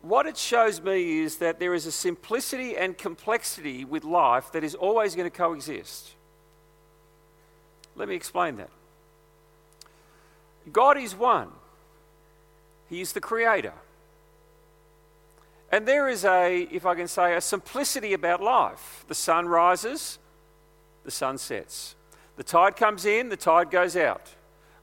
what 0.03 0.27
it 0.27 0.37
shows 0.37 0.81
me 0.81 1.21
is 1.21 1.38
that 1.38 1.59
there 1.59 1.75
is 1.75 1.87
a 1.87 1.92
simplicity 1.92 2.77
and 2.77 2.97
complexity 2.97 3.85
with 3.85 4.05
life 4.05 4.53
that 4.53 4.64
is 4.64 4.75
always 4.75 5.14
going 5.14 5.31
to 5.31 5.37
coexist. 5.37 6.11
Let 7.97 8.09
me 8.09 8.14
explain 8.14 8.57
that. 8.57 8.71
God 10.73 10.99
is 10.99 11.14
one, 11.14 11.49
He 12.88 13.01
is 13.01 13.12
the 13.12 13.20
creator. 13.20 13.72
And 15.70 15.87
there 15.87 16.09
is 16.09 16.25
a, 16.25 16.62
if 16.70 16.87
I 16.87 16.94
can 16.94 17.09
say, 17.09 17.35
a 17.35 17.40
simplicity 17.40 18.12
about 18.12 18.42
life. 18.42 19.05
The 19.09 19.14
sun 19.14 19.46
rises, 19.46 20.18
the 21.05 21.11
sun 21.11 21.38
sets. 21.38 21.96
The 22.37 22.44
tide 22.44 22.77
comes 22.77 23.05
in, 23.05 23.29
the 23.29 23.37
tide 23.37 23.70
goes 23.70 23.96
out. 23.96 24.31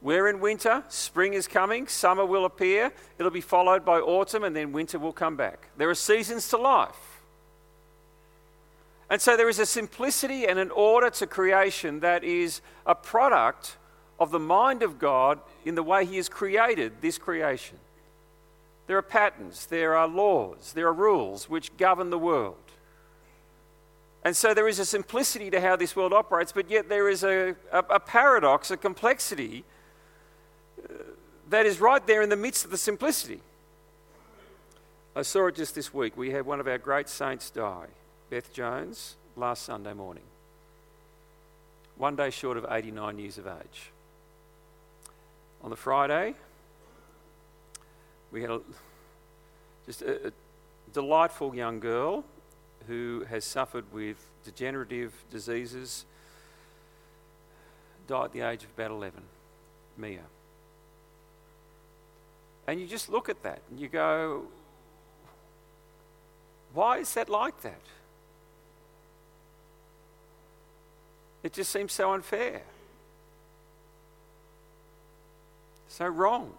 We're 0.01 0.27
in 0.27 0.41
winter, 0.41 0.83
spring 0.89 1.33
is 1.33 1.47
coming, 1.47 1.87
summer 1.87 2.25
will 2.25 2.43
appear, 2.43 2.91
it'll 3.17 3.31
be 3.31 3.39
followed 3.39 3.85
by 3.85 3.99
autumn, 3.99 4.43
and 4.43 4.53
then 4.53 4.73
winter 4.73 4.99
will 4.99 5.13
come 5.13 5.37
back. 5.37 5.69
There 5.77 5.89
are 5.89 5.95
seasons 5.95 6.49
to 6.49 6.57
life. 6.57 7.21
And 9.09 9.21
so 9.21 9.37
there 9.37 9.47
is 9.47 9.59
a 9.59 9.65
simplicity 9.65 10.45
and 10.45 10.59
an 10.59 10.71
order 10.71 11.09
to 11.11 11.27
creation 11.27 12.01
that 12.01 12.25
is 12.25 12.59
a 12.85 12.95
product 12.95 13.77
of 14.19 14.31
the 14.31 14.39
mind 14.39 14.83
of 14.83 14.99
God 14.99 15.39
in 15.63 15.75
the 15.75 15.83
way 15.83 16.05
He 16.05 16.17
has 16.17 16.27
created 16.27 16.93
this 16.99 17.17
creation. 17.17 17.77
There 18.88 18.98
are 18.98 19.02
patterns, 19.02 19.65
there 19.67 19.96
are 19.96 20.08
laws, 20.08 20.74
there 20.74 20.88
are 20.88 20.93
rules 20.93 21.50
which 21.50 21.76
govern 21.78 22.10
the 22.10 22.19
world. 22.19 22.58
And 24.24 24.36
so 24.36 24.54
there 24.54 24.67
is 24.67 24.80
a 24.80 24.86
simplicity 24.86 25.50
to 25.52 25.60
how 25.60 25.76
this 25.76 25.96
world 25.96 26.13
operates, 26.13 26.52
but 26.52 26.69
yet 26.69 26.89
there 26.89 27.10
is 27.10 27.24
a, 27.24 27.56
a, 27.72 27.80
a 27.80 28.00
paradox, 28.00 28.72
a 28.72 28.78
complexity 28.78 29.65
uh, 30.82 30.93
that 31.50 31.65
is 31.65 31.80
right 31.80 32.06
there 32.08 32.22
in 32.22 32.30
the 32.30 32.38
midst 32.38 32.63
of 32.65 32.72
the 32.72 32.78
simplicity. 32.78 33.41
I 35.15 35.22
saw 35.22 35.48
it 35.48 35.56
just 35.56 35.76
this 35.76 35.93
week. 35.93 36.17
We 36.17 36.32
had 36.32 36.46
one 36.46 36.60
of 36.60 36.67
our 36.67 36.78
great 36.78 37.08
saints 37.08 37.50
die, 37.50 37.88
Beth 38.30 38.52
Jones, 38.54 39.15
last 39.36 39.63
Sunday 39.63 39.93
morning. 39.93 40.24
One 41.98 42.15
day 42.15 42.32
short 42.32 42.58
of 42.58 42.65
89 42.69 43.19
years 43.19 43.38
of 43.38 43.46
age. 43.46 43.91
On 45.62 45.69
the 45.69 45.76
Friday, 45.76 46.34
we 48.34 48.41
had 48.41 48.50
a, 48.50 48.62
just 49.86 50.02
a, 50.02 50.28
a 50.28 50.32
delightful 50.91 51.56
young 51.56 51.80
girl 51.80 52.26
who 52.88 53.26
has 53.30 53.46
suffered 53.46 53.86
with 53.93 54.17
degenerative 54.43 55.13
diseases, 55.32 56.06
died 58.08 58.26
at 58.26 58.32
the 58.34 58.41
age 58.41 58.63
of 58.63 58.69
about 58.76 58.91
11, 58.91 59.22
Mia. 59.98 60.19
And 62.67 62.82
you 62.82 62.88
just 62.88 63.08
look 63.08 63.30
at 63.30 63.43
that 63.43 63.62
and 63.69 63.80
you 63.80 63.88
go, 63.88 64.43
why 66.74 66.98
is 66.98 67.13
that 67.13 67.30
like 67.30 67.62
that? 67.62 67.82
It 71.43 71.54
just 71.54 71.72
seems 71.72 71.93
so 71.93 72.13
unfair, 72.13 72.63
so 75.88 76.08
wrong. 76.08 76.54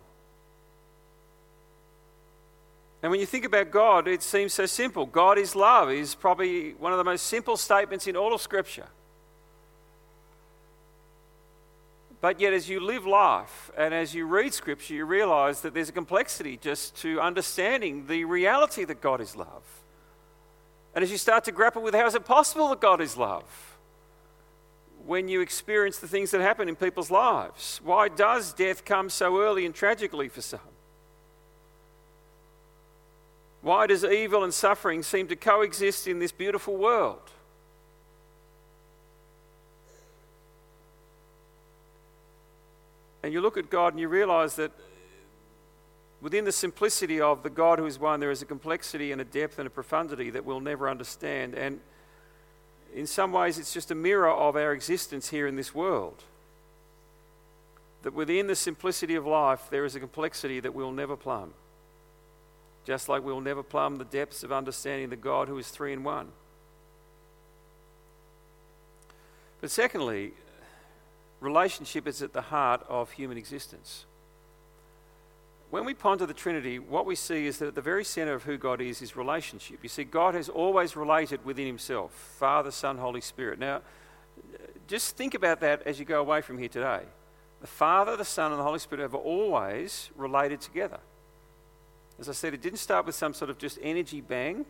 And 3.04 3.10
when 3.10 3.20
you 3.20 3.26
think 3.26 3.44
about 3.44 3.70
God, 3.70 4.08
it 4.08 4.22
seems 4.22 4.54
so 4.54 4.64
simple. 4.64 5.04
God 5.04 5.36
is 5.36 5.54
love 5.54 5.90
is 5.90 6.14
probably 6.14 6.72
one 6.72 6.90
of 6.90 6.96
the 6.96 7.04
most 7.04 7.26
simple 7.26 7.58
statements 7.58 8.06
in 8.06 8.16
all 8.16 8.32
of 8.32 8.40
Scripture. 8.40 8.86
But 12.22 12.40
yet, 12.40 12.54
as 12.54 12.66
you 12.66 12.80
live 12.80 13.04
life 13.04 13.70
and 13.76 13.92
as 13.92 14.14
you 14.14 14.24
read 14.24 14.54
Scripture, 14.54 14.94
you 14.94 15.04
realize 15.04 15.60
that 15.60 15.74
there's 15.74 15.90
a 15.90 15.92
complexity 15.92 16.56
just 16.56 16.96
to 17.02 17.20
understanding 17.20 18.06
the 18.06 18.24
reality 18.24 18.86
that 18.86 19.02
God 19.02 19.20
is 19.20 19.36
love. 19.36 19.82
And 20.94 21.04
as 21.04 21.10
you 21.10 21.18
start 21.18 21.44
to 21.44 21.52
grapple 21.52 21.82
with 21.82 21.94
how 21.94 22.06
is 22.06 22.14
it 22.14 22.24
possible 22.24 22.70
that 22.70 22.80
God 22.80 23.02
is 23.02 23.18
love? 23.18 23.76
When 25.04 25.28
you 25.28 25.42
experience 25.42 25.98
the 25.98 26.08
things 26.08 26.30
that 26.30 26.40
happen 26.40 26.70
in 26.70 26.74
people's 26.74 27.10
lives, 27.10 27.82
why 27.84 28.08
does 28.08 28.54
death 28.54 28.86
come 28.86 29.10
so 29.10 29.42
early 29.42 29.66
and 29.66 29.74
tragically 29.74 30.30
for 30.30 30.40
some? 30.40 30.73
Why 33.64 33.86
does 33.86 34.04
evil 34.04 34.44
and 34.44 34.52
suffering 34.52 35.02
seem 35.02 35.26
to 35.28 35.36
coexist 35.36 36.06
in 36.06 36.18
this 36.18 36.32
beautiful 36.32 36.76
world? 36.76 37.30
And 43.22 43.32
you 43.32 43.40
look 43.40 43.56
at 43.56 43.70
God 43.70 43.94
and 43.94 44.00
you 44.00 44.08
realize 44.08 44.56
that 44.56 44.70
within 46.20 46.44
the 46.44 46.52
simplicity 46.52 47.22
of 47.22 47.42
the 47.42 47.48
God 47.48 47.78
who 47.78 47.86
is 47.86 47.98
one, 47.98 48.20
there 48.20 48.30
is 48.30 48.42
a 48.42 48.44
complexity 48.44 49.12
and 49.12 49.20
a 49.22 49.24
depth 49.24 49.58
and 49.58 49.66
a 49.66 49.70
profundity 49.70 50.28
that 50.28 50.44
we'll 50.44 50.60
never 50.60 50.86
understand. 50.86 51.54
And 51.54 51.80
in 52.94 53.06
some 53.06 53.32
ways, 53.32 53.58
it's 53.58 53.72
just 53.72 53.90
a 53.90 53.94
mirror 53.94 54.30
of 54.30 54.56
our 54.56 54.74
existence 54.74 55.30
here 55.30 55.46
in 55.46 55.56
this 55.56 55.74
world. 55.74 56.22
That 58.02 58.12
within 58.12 58.46
the 58.46 58.56
simplicity 58.56 59.14
of 59.14 59.24
life, 59.24 59.68
there 59.70 59.86
is 59.86 59.96
a 59.96 60.00
complexity 60.00 60.60
that 60.60 60.74
we'll 60.74 60.92
never 60.92 61.16
plumb. 61.16 61.54
Just 62.84 63.08
like 63.08 63.24
we'll 63.24 63.40
never 63.40 63.62
plumb 63.62 63.96
the 63.96 64.04
depths 64.04 64.42
of 64.42 64.52
understanding 64.52 65.08
the 65.08 65.16
God 65.16 65.48
who 65.48 65.58
is 65.58 65.68
three 65.68 65.92
in 65.92 66.04
one. 66.04 66.28
But 69.60 69.70
secondly, 69.70 70.32
relationship 71.40 72.06
is 72.06 72.20
at 72.20 72.34
the 72.34 72.42
heart 72.42 72.84
of 72.88 73.12
human 73.12 73.38
existence. 73.38 74.04
When 75.70 75.84
we 75.84 75.94
ponder 75.94 76.26
the 76.26 76.34
Trinity, 76.34 76.78
what 76.78 77.06
we 77.06 77.16
see 77.16 77.46
is 77.46 77.58
that 77.58 77.68
at 77.68 77.74
the 77.74 77.80
very 77.80 78.04
center 78.04 78.34
of 78.34 78.44
who 78.44 78.56
God 78.56 78.80
is 78.80 79.02
is 79.02 79.16
relationship. 79.16 79.78
You 79.82 79.88
see, 79.88 80.04
God 80.04 80.34
has 80.34 80.48
always 80.48 80.94
related 80.94 81.44
within 81.44 81.66
Himself 81.66 82.12
Father, 82.38 82.70
Son, 82.70 82.98
Holy 82.98 83.20
Spirit. 83.20 83.58
Now, 83.58 83.80
just 84.86 85.16
think 85.16 85.34
about 85.34 85.60
that 85.60 85.82
as 85.86 85.98
you 85.98 86.04
go 86.04 86.20
away 86.20 86.42
from 86.42 86.58
here 86.58 86.68
today. 86.68 87.00
The 87.60 87.66
Father, 87.66 88.16
the 88.16 88.24
Son, 88.24 88.52
and 88.52 88.60
the 88.60 88.64
Holy 88.64 88.78
Spirit 88.78 89.02
have 89.02 89.14
always 89.14 90.10
related 90.14 90.60
together. 90.60 91.00
As 92.18 92.28
I 92.28 92.32
said, 92.32 92.54
it 92.54 92.62
didn't 92.62 92.78
start 92.78 93.06
with 93.06 93.14
some 93.14 93.34
sort 93.34 93.50
of 93.50 93.58
just 93.58 93.78
energy 93.82 94.20
bang. 94.20 94.64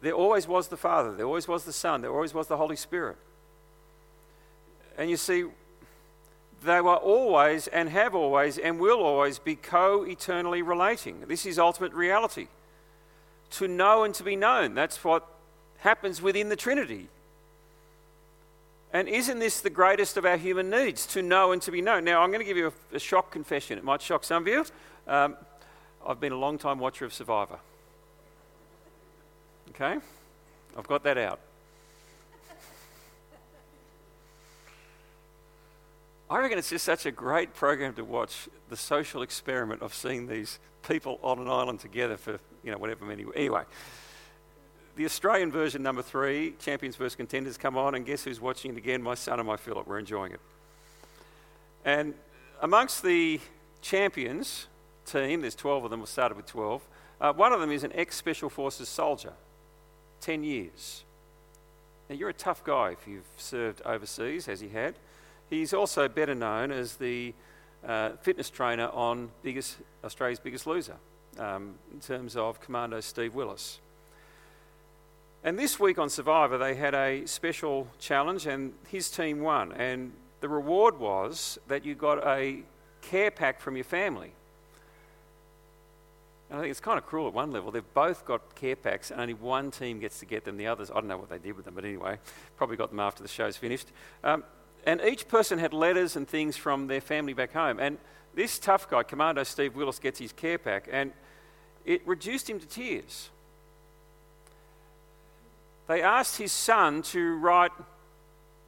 There 0.00 0.12
always 0.12 0.48
was 0.48 0.68
the 0.68 0.76
Father, 0.76 1.14
there 1.14 1.26
always 1.26 1.46
was 1.46 1.64
the 1.64 1.72
Son, 1.72 2.00
there 2.00 2.10
always 2.10 2.34
was 2.34 2.48
the 2.48 2.56
Holy 2.56 2.76
Spirit. 2.76 3.16
And 4.98 5.08
you 5.08 5.16
see, 5.16 5.44
they 6.64 6.80
were 6.80 6.96
always 6.96 7.68
and 7.68 7.88
have 7.88 8.14
always 8.14 8.58
and 8.58 8.78
will 8.78 9.00
always 9.02 9.38
be 9.38 9.56
co 9.56 10.02
eternally 10.02 10.62
relating. 10.62 11.20
This 11.26 11.46
is 11.46 11.58
ultimate 11.58 11.92
reality. 11.92 12.48
To 13.52 13.68
know 13.68 14.04
and 14.04 14.14
to 14.14 14.22
be 14.22 14.34
known, 14.34 14.74
that's 14.74 15.04
what 15.04 15.26
happens 15.78 16.22
within 16.22 16.48
the 16.48 16.56
Trinity. 16.56 17.08
And 18.92 19.08
isn't 19.08 19.38
this 19.38 19.60
the 19.60 19.70
greatest 19.70 20.16
of 20.16 20.26
our 20.26 20.36
human 20.36 20.68
needs, 20.68 21.06
to 21.06 21.22
know 21.22 21.52
and 21.52 21.62
to 21.62 21.70
be 21.70 21.80
known? 21.80 22.04
Now, 22.04 22.22
I'm 22.22 22.30
going 22.30 22.40
to 22.40 22.46
give 22.46 22.56
you 22.56 22.72
a, 22.92 22.96
a 22.96 22.98
shock 22.98 23.30
confession. 23.30 23.78
It 23.78 23.84
might 23.84 24.02
shock 24.02 24.22
some 24.22 24.42
of 24.42 24.48
you. 24.48 24.64
Um, 25.06 25.36
I've 26.06 26.20
been 26.20 26.32
a 26.32 26.38
long 26.38 26.58
time 26.58 26.78
watcher 26.78 27.04
of 27.04 27.12
Survivor. 27.12 27.58
Okay? 29.70 29.98
I've 30.76 30.86
got 30.88 31.04
that 31.04 31.18
out. 31.18 31.40
I 36.28 36.38
reckon 36.38 36.56
it's 36.56 36.70
just 36.70 36.84
such 36.84 37.04
a 37.04 37.10
great 37.10 37.52
program 37.52 37.92
to 37.94 38.04
watch 38.04 38.48
the 38.70 38.76
social 38.76 39.20
experiment 39.20 39.82
of 39.82 39.92
seeing 39.92 40.26
these 40.26 40.58
people 40.88 41.20
on 41.22 41.38
an 41.38 41.46
island 41.46 41.80
together 41.80 42.16
for, 42.16 42.38
you 42.64 42.72
know, 42.72 42.78
whatever 42.78 43.04
many. 43.04 43.26
Anyway, 43.36 43.64
the 44.96 45.04
Australian 45.04 45.52
version, 45.52 45.82
number 45.82 46.00
three, 46.00 46.54
Champions 46.58 46.96
vs. 46.96 47.16
Contenders, 47.16 47.58
come 47.58 47.76
on, 47.76 47.94
and 47.94 48.06
guess 48.06 48.24
who's 48.24 48.40
watching 48.40 48.72
it 48.72 48.78
again? 48.78 49.02
My 49.02 49.14
son 49.14 49.40
and 49.40 49.46
my 49.46 49.58
Philip. 49.58 49.86
We're 49.86 49.98
enjoying 49.98 50.32
it. 50.32 50.40
And 51.84 52.14
amongst 52.62 53.02
the 53.02 53.40
champions 53.82 54.68
team, 55.04 55.40
there's 55.40 55.54
12 55.54 55.84
of 55.84 55.90
them, 55.90 56.00
we 56.00 56.06
started 56.06 56.36
with 56.36 56.46
12. 56.46 56.82
Uh, 57.20 57.32
one 57.32 57.52
of 57.52 57.60
them 57.60 57.70
is 57.70 57.84
an 57.84 57.92
ex 57.94 58.16
Special 58.16 58.50
Forces 58.50 58.88
soldier, 58.88 59.32
10 60.20 60.44
years. 60.44 61.04
Now, 62.08 62.16
you're 62.16 62.28
a 62.28 62.34
tough 62.34 62.64
guy 62.64 62.90
if 62.90 63.06
you've 63.06 63.28
served 63.36 63.80
overseas, 63.84 64.48
as 64.48 64.60
he 64.60 64.68
had. 64.68 64.94
He's 65.48 65.72
also 65.72 66.08
better 66.08 66.34
known 66.34 66.72
as 66.72 66.96
the 66.96 67.34
uh, 67.86 68.10
fitness 68.20 68.50
trainer 68.50 68.88
on 68.88 69.30
biggest, 69.42 69.76
Australia's 70.04 70.40
Biggest 70.40 70.66
Loser 70.66 70.96
um, 71.38 71.74
in 71.92 72.00
terms 72.00 72.36
of 72.36 72.60
Commando 72.60 73.00
Steve 73.00 73.34
Willis. 73.34 73.80
And 75.44 75.58
this 75.58 75.80
week 75.80 75.98
on 75.98 76.08
Survivor, 76.08 76.56
they 76.56 76.74
had 76.74 76.94
a 76.94 77.26
special 77.26 77.88
challenge, 77.98 78.46
and 78.46 78.72
his 78.88 79.10
team 79.10 79.40
won. 79.40 79.72
And 79.72 80.12
the 80.40 80.48
reward 80.48 80.98
was 80.98 81.58
that 81.66 81.84
you 81.84 81.94
got 81.94 82.24
a 82.26 82.62
care 83.00 83.30
pack 83.30 83.60
from 83.60 83.76
your 83.76 83.84
family. 83.84 84.32
And 86.52 86.58
I 86.58 86.64
think 86.64 86.70
it's 86.70 86.80
kind 86.80 86.98
of 86.98 87.06
cruel 87.06 87.28
at 87.28 87.32
one 87.32 87.50
level. 87.50 87.70
They've 87.70 87.94
both 87.94 88.26
got 88.26 88.54
care 88.54 88.76
packs, 88.76 89.10
and 89.10 89.18
only 89.18 89.32
one 89.32 89.70
team 89.70 90.00
gets 90.00 90.18
to 90.18 90.26
get 90.26 90.44
them. 90.44 90.58
The 90.58 90.66
others, 90.66 90.90
I 90.90 90.94
don't 90.96 91.08
know 91.08 91.16
what 91.16 91.30
they 91.30 91.38
did 91.38 91.56
with 91.56 91.64
them, 91.64 91.74
but 91.74 91.82
anyway, 91.82 92.18
probably 92.58 92.76
got 92.76 92.90
them 92.90 93.00
after 93.00 93.22
the 93.22 93.28
show's 93.28 93.56
finished. 93.56 93.86
Um, 94.22 94.44
and 94.84 95.00
each 95.00 95.28
person 95.28 95.58
had 95.58 95.72
letters 95.72 96.14
and 96.14 96.28
things 96.28 96.58
from 96.58 96.88
their 96.88 97.00
family 97.00 97.32
back 97.32 97.54
home. 97.54 97.80
And 97.80 97.96
this 98.34 98.58
tough 98.58 98.90
guy, 98.90 99.02
Commando 99.02 99.44
Steve 99.44 99.74
Willis, 99.74 99.98
gets 99.98 100.18
his 100.18 100.34
care 100.34 100.58
pack. 100.58 100.90
And 100.92 101.12
it 101.86 102.06
reduced 102.06 102.50
him 102.50 102.60
to 102.60 102.66
tears. 102.66 103.30
They 105.86 106.02
asked 106.02 106.36
his 106.36 106.52
son 106.52 107.00
to 107.04 107.36
write 107.38 107.72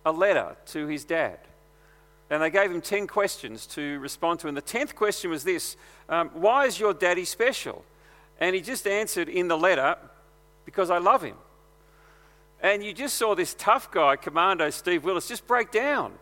a 0.06 0.12
letter 0.12 0.56
to 0.68 0.86
his 0.86 1.04
dad. 1.04 1.38
And 2.30 2.42
they 2.42 2.50
gave 2.50 2.70
him 2.70 2.80
10 2.80 3.06
questions 3.06 3.66
to 3.68 3.98
respond 3.98 4.40
to. 4.40 4.48
And 4.48 4.56
the 4.56 4.62
10th 4.62 4.94
question 4.94 5.30
was 5.30 5.44
this 5.44 5.76
um, 6.08 6.30
Why 6.32 6.66
is 6.66 6.80
your 6.80 6.94
daddy 6.94 7.24
special? 7.24 7.84
And 8.40 8.54
he 8.54 8.60
just 8.60 8.86
answered 8.86 9.28
in 9.28 9.48
the 9.48 9.56
letter, 9.56 9.96
Because 10.64 10.90
I 10.90 10.98
love 10.98 11.22
him. 11.22 11.36
And 12.60 12.82
you 12.82 12.94
just 12.94 13.16
saw 13.16 13.34
this 13.34 13.54
tough 13.58 13.90
guy, 13.90 14.16
Commando 14.16 14.70
Steve 14.70 15.04
Willis, 15.04 15.28
just 15.28 15.46
break 15.46 15.70
down. 15.70 16.12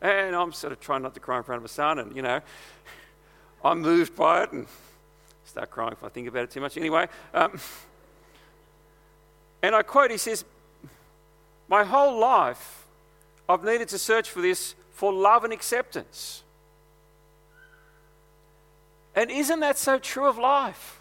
And 0.00 0.34
I'm 0.34 0.52
sort 0.52 0.72
of 0.72 0.80
trying 0.80 1.02
not 1.02 1.14
to 1.14 1.20
cry 1.20 1.38
in 1.38 1.42
front 1.42 1.58
of 1.58 1.62
my 1.62 1.68
son, 1.68 1.98
and 1.98 2.16
you 2.16 2.22
know, 2.22 2.40
I'm 3.64 3.80
moved 3.80 4.16
by 4.16 4.44
it 4.44 4.52
and 4.52 4.66
start 5.44 5.70
crying 5.70 5.92
if 5.92 6.02
I 6.02 6.08
think 6.08 6.28
about 6.28 6.44
it 6.44 6.50
too 6.50 6.60
much. 6.60 6.76
Anyway, 6.76 7.08
um, 7.32 7.58
and 9.62 9.74
I 9.74 9.82
quote, 9.82 10.10
he 10.10 10.18
says, 10.18 10.44
My 11.68 11.84
whole 11.84 12.18
life, 12.18 12.86
I've 13.48 13.64
needed 13.64 13.88
to 13.88 13.98
search 13.98 14.28
for 14.28 14.42
this 14.42 14.74
for 15.04 15.12
love 15.12 15.44
and 15.44 15.52
acceptance. 15.52 16.42
And 19.14 19.30
isn't 19.30 19.60
that 19.60 19.76
so 19.76 19.98
true 19.98 20.26
of 20.26 20.38
life? 20.38 20.98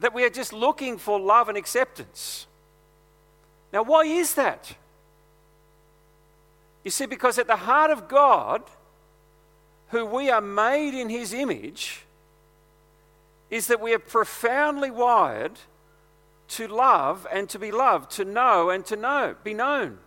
That 0.00 0.12
we 0.12 0.24
are 0.24 0.28
just 0.28 0.52
looking 0.52 0.98
for 0.98 1.20
love 1.20 1.48
and 1.48 1.56
acceptance. 1.56 2.48
Now, 3.72 3.84
why 3.84 4.06
is 4.06 4.34
that? 4.34 4.74
You 6.82 6.90
see, 6.90 7.06
because 7.06 7.38
at 7.38 7.46
the 7.46 7.54
heart 7.54 7.92
of 7.92 8.08
God, 8.08 8.64
who 9.90 10.04
we 10.04 10.28
are 10.30 10.40
made 10.40 11.00
in 11.00 11.08
His 11.08 11.32
image, 11.32 12.06
is 13.50 13.68
that 13.68 13.80
we 13.80 13.94
are 13.94 14.00
profoundly 14.00 14.90
wired 14.90 15.60
to 16.48 16.66
love 16.66 17.24
and 17.32 17.48
to 17.50 17.60
be 17.60 17.70
loved, 17.70 18.10
to 18.16 18.24
know 18.24 18.70
and 18.70 18.84
to 18.86 18.96
know, 18.96 19.36
be 19.44 19.54
known. 19.54 19.98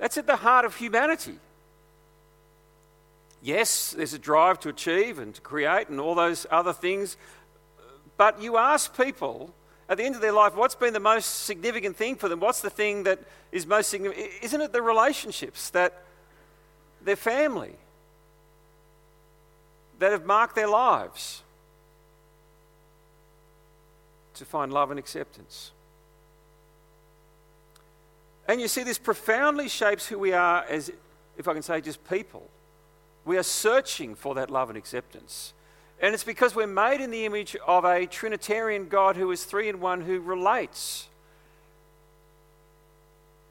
That's 0.00 0.16
at 0.16 0.26
the 0.26 0.36
heart 0.36 0.64
of 0.64 0.76
humanity. 0.76 1.38
Yes, 3.42 3.92
there's 3.92 4.14
a 4.14 4.18
drive 4.18 4.58
to 4.60 4.70
achieve 4.70 5.18
and 5.18 5.34
to 5.34 5.40
create 5.42 5.88
and 5.88 6.00
all 6.00 6.14
those 6.14 6.46
other 6.50 6.72
things, 6.72 7.16
but 8.16 8.42
you 8.42 8.56
ask 8.56 8.96
people 8.96 9.54
at 9.88 9.98
the 9.98 10.04
end 10.04 10.14
of 10.14 10.20
their 10.20 10.32
life, 10.32 10.54
what's 10.54 10.74
been 10.74 10.94
the 10.94 11.00
most 11.00 11.44
significant 11.44 11.96
thing 11.96 12.16
for 12.16 12.28
them? 12.28 12.40
What's 12.40 12.60
the 12.60 12.70
thing 12.70 13.02
that 13.02 13.18
is 13.52 13.66
most 13.66 13.88
significant? 13.88 14.30
Isn't 14.42 14.60
it 14.60 14.72
the 14.72 14.82
relationships 14.82 15.68
that 15.70 16.02
their 17.02 17.16
family 17.16 17.74
that 19.98 20.12
have 20.12 20.24
marked 20.24 20.54
their 20.54 20.68
lives 20.68 21.42
to 24.34 24.44
find 24.44 24.72
love 24.72 24.90
and 24.90 24.98
acceptance? 24.98 25.72
And 28.50 28.60
you 28.60 28.66
see, 28.66 28.82
this 28.82 28.98
profoundly 28.98 29.68
shapes 29.68 30.08
who 30.08 30.18
we 30.18 30.32
are 30.32 30.64
as, 30.64 30.90
if 31.38 31.46
I 31.46 31.52
can 31.52 31.62
say, 31.62 31.80
just 31.80 32.02
people. 32.10 32.50
We 33.24 33.38
are 33.38 33.44
searching 33.44 34.16
for 34.16 34.34
that 34.34 34.50
love 34.50 34.70
and 34.70 34.76
acceptance. 34.76 35.54
And 36.02 36.14
it's 36.14 36.24
because 36.24 36.56
we're 36.56 36.66
made 36.66 37.00
in 37.00 37.12
the 37.12 37.24
image 37.26 37.54
of 37.64 37.84
a 37.84 38.06
Trinitarian 38.06 38.88
God 38.88 39.14
who 39.14 39.30
is 39.30 39.44
three 39.44 39.68
in 39.68 39.78
one, 39.78 40.00
who 40.00 40.18
relates, 40.18 41.06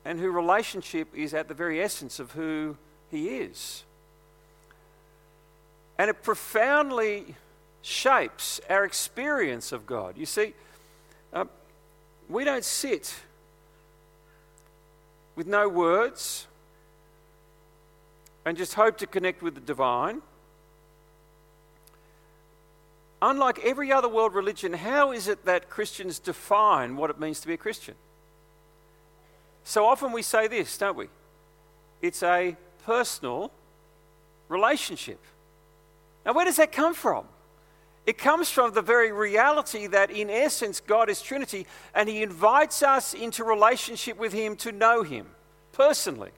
and 0.03 0.19
whose 0.19 0.35
relationship 0.35 1.07
is 1.15 1.33
at 1.33 1.47
the 1.47 1.53
very 1.53 1.81
essence 1.81 2.19
of 2.19 2.33
who 2.33 2.75
He 3.09 3.37
is. 3.37 3.85
And 5.97 6.09
it 6.09 6.23
profoundly 6.23 7.35
shapes 7.81 8.59
our 8.69 8.83
experience 8.83 9.71
of 9.71 9.85
God. 9.85 10.17
You 10.17 10.25
see, 10.25 10.55
uh, 11.31 11.45
we 12.27 12.43
don't 12.43 12.65
sit 12.65 13.15
with 15.39 15.47
no 15.47 15.69
words 15.69 16.47
and 18.43 18.57
just 18.57 18.73
hope 18.73 18.97
to 18.97 19.07
connect 19.07 19.41
with 19.41 19.55
the 19.55 19.61
divine. 19.61 20.21
Unlike 23.21 23.59
every 23.63 23.89
other 23.89 24.09
world 24.09 24.35
religion, 24.35 24.73
how 24.73 25.13
is 25.13 25.29
it 25.29 25.45
that 25.45 25.69
Christians 25.69 26.19
define 26.19 26.97
what 26.97 27.09
it 27.09 27.21
means 27.21 27.39
to 27.39 27.47
be 27.47 27.53
a 27.53 27.57
Christian? 27.57 27.95
So 29.63 29.85
often 29.85 30.11
we 30.11 30.23
say 30.23 30.49
this, 30.49 30.77
don't 30.77 30.97
we? 30.97 31.07
It's 32.01 32.21
a 32.21 32.57
personal 32.83 33.49
relationship. 34.49 35.21
Now, 36.25 36.33
where 36.33 36.43
does 36.43 36.57
that 36.57 36.73
come 36.73 36.93
from? 36.93 37.23
It 38.09 38.17
comes 38.17 38.49
from 38.49 38.73
the 38.73 38.81
very 38.81 39.11
reality 39.11 39.85
that, 39.85 40.09
in 40.09 40.31
essence, 40.31 40.79
God 40.79 41.11
is 41.11 41.21
Trinity, 41.21 41.67
and 41.93 42.09
He 42.09 42.23
invites 42.23 42.81
us 42.81 43.13
into 43.13 43.43
relationship 43.43 44.17
with 44.17 44.33
Him 44.33 44.55
to 44.55 44.71
know 44.71 45.03
Him 45.03 45.27
personally. 45.73 46.31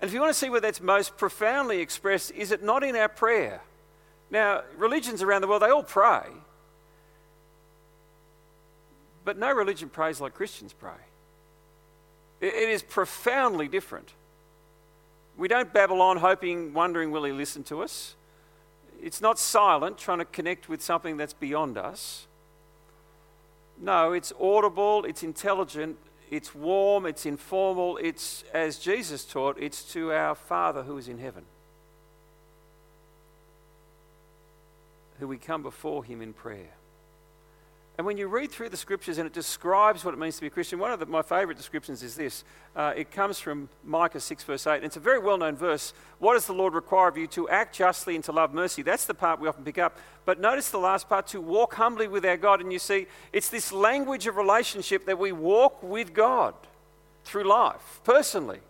And 0.00 0.08
if 0.08 0.12
you 0.12 0.18
want 0.18 0.30
to 0.32 0.36
see 0.36 0.50
where 0.50 0.60
that's 0.60 0.80
most 0.80 1.16
profoundly 1.16 1.78
expressed, 1.78 2.32
is 2.32 2.50
it 2.50 2.64
not 2.64 2.82
in 2.82 2.96
our 2.96 3.08
prayer? 3.08 3.60
Now, 4.32 4.62
religions 4.76 5.22
around 5.22 5.42
the 5.42 5.46
world, 5.46 5.62
they 5.62 5.70
all 5.70 5.84
pray. 5.84 6.26
But 9.24 9.38
no 9.38 9.52
religion 9.52 9.90
prays 9.90 10.20
like 10.20 10.34
Christians 10.34 10.72
pray. 10.72 10.90
It 12.40 12.68
is 12.68 12.82
profoundly 12.82 13.68
different. 13.68 14.12
We 15.36 15.46
don't 15.46 15.72
babble 15.72 16.02
on 16.02 16.16
hoping, 16.16 16.74
wondering, 16.74 17.12
will 17.12 17.22
he 17.22 17.30
listen 17.30 17.62
to 17.64 17.84
us? 17.84 18.16
It's 19.02 19.20
not 19.20 19.38
silent, 19.38 19.98
trying 19.98 20.18
to 20.18 20.24
connect 20.24 20.68
with 20.68 20.82
something 20.82 21.16
that's 21.16 21.32
beyond 21.32 21.78
us. 21.78 22.26
No, 23.80 24.12
it's 24.12 24.32
audible, 24.40 25.04
it's 25.04 25.22
intelligent, 25.22 25.96
it's 26.30 26.54
warm, 26.54 27.06
it's 27.06 27.24
informal, 27.24 27.96
it's, 27.96 28.44
as 28.52 28.78
Jesus 28.78 29.24
taught, 29.24 29.56
it's 29.58 29.82
to 29.92 30.12
our 30.12 30.34
Father 30.34 30.82
who 30.82 30.98
is 30.98 31.08
in 31.08 31.18
heaven. 31.18 31.44
who 35.20 35.28
we 35.28 35.36
come 35.36 35.62
before 35.62 36.02
him 36.02 36.22
in 36.22 36.32
prayer. 36.32 36.70
And 38.00 38.06
when 38.06 38.16
you 38.16 38.28
read 38.28 38.50
through 38.50 38.70
the 38.70 38.78
scriptures 38.78 39.18
and 39.18 39.26
it 39.26 39.34
describes 39.34 40.06
what 40.06 40.14
it 40.14 40.16
means 40.16 40.36
to 40.36 40.40
be 40.40 40.46
a 40.46 40.50
Christian, 40.50 40.78
one 40.78 40.90
of 40.90 41.00
the, 41.00 41.04
my 41.04 41.20
favourite 41.20 41.58
descriptions 41.58 42.02
is 42.02 42.14
this. 42.14 42.44
Uh, 42.74 42.94
it 42.96 43.10
comes 43.10 43.38
from 43.38 43.68
Micah 43.84 44.20
6, 44.20 44.42
verse 44.44 44.66
8, 44.66 44.76
and 44.76 44.84
it's 44.86 44.96
a 44.96 45.00
very 45.00 45.18
well 45.18 45.36
known 45.36 45.54
verse. 45.54 45.92
What 46.18 46.32
does 46.32 46.46
the 46.46 46.54
Lord 46.54 46.72
require 46.72 47.08
of 47.08 47.18
you? 47.18 47.26
To 47.26 47.46
act 47.50 47.76
justly 47.76 48.14
and 48.14 48.24
to 48.24 48.32
love 48.32 48.54
mercy. 48.54 48.80
That's 48.80 49.04
the 49.04 49.12
part 49.12 49.38
we 49.38 49.48
often 49.48 49.64
pick 49.64 49.76
up. 49.76 49.98
But 50.24 50.40
notice 50.40 50.70
the 50.70 50.78
last 50.78 51.10
part 51.10 51.26
to 51.26 51.42
walk 51.42 51.74
humbly 51.74 52.08
with 52.08 52.24
our 52.24 52.38
God. 52.38 52.62
And 52.62 52.72
you 52.72 52.78
see, 52.78 53.06
it's 53.34 53.50
this 53.50 53.70
language 53.70 54.26
of 54.26 54.38
relationship 54.38 55.04
that 55.04 55.18
we 55.18 55.32
walk 55.32 55.82
with 55.82 56.14
God 56.14 56.54
through 57.24 57.44
life, 57.44 58.00
personally. 58.02 58.60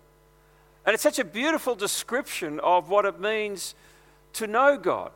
And 0.84 0.92
it's 0.92 1.04
such 1.04 1.20
a 1.20 1.24
beautiful 1.24 1.76
description 1.76 2.58
of 2.58 2.88
what 2.88 3.04
it 3.04 3.20
means 3.20 3.76
to 4.32 4.48
know 4.48 4.76
God 4.76 5.12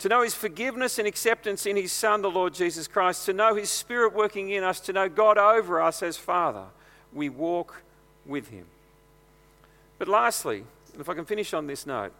to 0.00 0.08
know 0.08 0.22
His 0.22 0.34
forgiveness 0.34 0.98
and 0.98 1.06
acceptance 1.06 1.66
in 1.66 1.76
His 1.76 1.92
Son, 1.92 2.22
the 2.22 2.30
Lord 2.30 2.54
Jesus 2.54 2.88
Christ, 2.88 3.26
to 3.26 3.32
know 3.32 3.54
His 3.54 3.70
Spirit 3.70 4.14
working 4.14 4.50
in 4.50 4.64
us, 4.64 4.80
to 4.80 4.92
know 4.92 5.08
God 5.08 5.38
over 5.38 5.80
us 5.80 6.02
as 6.02 6.16
Father. 6.16 6.64
We 7.12 7.28
walk 7.28 7.82
with 8.26 8.48
Him. 8.48 8.66
But 9.98 10.08
lastly, 10.08 10.64
if 10.98 11.08
I 11.08 11.14
can 11.14 11.26
finish 11.26 11.52
on 11.52 11.66
this 11.66 11.86
note, 11.86 12.12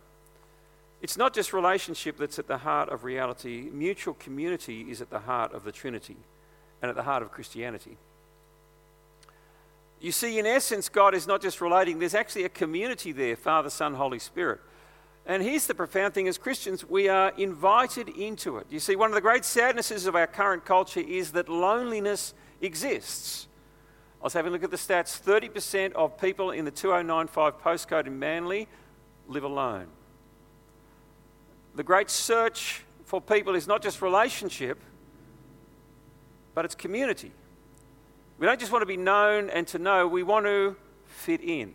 it's 1.00 1.16
not 1.16 1.32
just 1.32 1.54
relationship 1.54 2.18
that's 2.18 2.38
at 2.38 2.46
the 2.46 2.58
heart 2.58 2.90
of 2.90 3.04
reality, 3.04 3.70
mutual 3.72 4.14
community 4.14 4.82
is 4.90 5.00
at 5.00 5.08
the 5.08 5.20
heart 5.20 5.54
of 5.54 5.64
the 5.64 5.72
Trinity 5.72 6.16
and 6.82 6.90
at 6.90 6.96
the 6.96 7.02
heart 7.02 7.22
of 7.22 7.32
Christianity. 7.32 7.96
You 10.00 10.12
see, 10.12 10.38
in 10.38 10.44
essence, 10.44 10.90
God 10.90 11.14
is 11.14 11.26
not 11.26 11.40
just 11.40 11.62
relating, 11.62 11.98
there's 11.98 12.14
actually 12.14 12.44
a 12.44 12.50
community 12.50 13.12
there 13.12 13.36
Father, 13.36 13.70
Son, 13.70 13.94
Holy 13.94 14.18
Spirit. 14.18 14.60
And 15.26 15.42
here's 15.42 15.66
the 15.66 15.74
profound 15.74 16.14
thing 16.14 16.28
as 16.28 16.38
Christians, 16.38 16.88
we 16.88 17.08
are 17.08 17.32
invited 17.36 18.08
into 18.08 18.56
it. 18.58 18.66
You 18.70 18.80
see, 18.80 18.96
one 18.96 19.10
of 19.10 19.14
the 19.14 19.20
great 19.20 19.44
sadnesses 19.44 20.06
of 20.06 20.16
our 20.16 20.26
current 20.26 20.64
culture 20.64 21.00
is 21.00 21.32
that 21.32 21.48
loneliness 21.48 22.34
exists. 22.60 23.46
I 24.20 24.24
was 24.24 24.32
having 24.32 24.50
a 24.50 24.52
look 24.52 24.64
at 24.64 24.70
the 24.70 24.76
stats 24.76 25.20
30% 25.20 25.92
of 25.92 26.18
people 26.20 26.50
in 26.50 26.64
the 26.64 26.70
2095 26.70 27.60
postcode 27.62 28.06
in 28.06 28.18
Manly 28.18 28.68
live 29.28 29.44
alone. 29.44 29.86
The 31.74 31.82
great 31.82 32.10
search 32.10 32.82
for 33.04 33.20
people 33.20 33.54
is 33.54 33.66
not 33.66 33.82
just 33.82 34.02
relationship, 34.02 34.78
but 36.54 36.64
it's 36.64 36.74
community. 36.74 37.30
We 38.38 38.46
don't 38.46 38.58
just 38.58 38.72
want 38.72 38.82
to 38.82 38.86
be 38.86 38.96
known 38.96 39.50
and 39.50 39.66
to 39.68 39.78
know, 39.78 40.06
we 40.06 40.22
want 40.22 40.46
to 40.46 40.76
fit 41.06 41.40
in. 41.42 41.74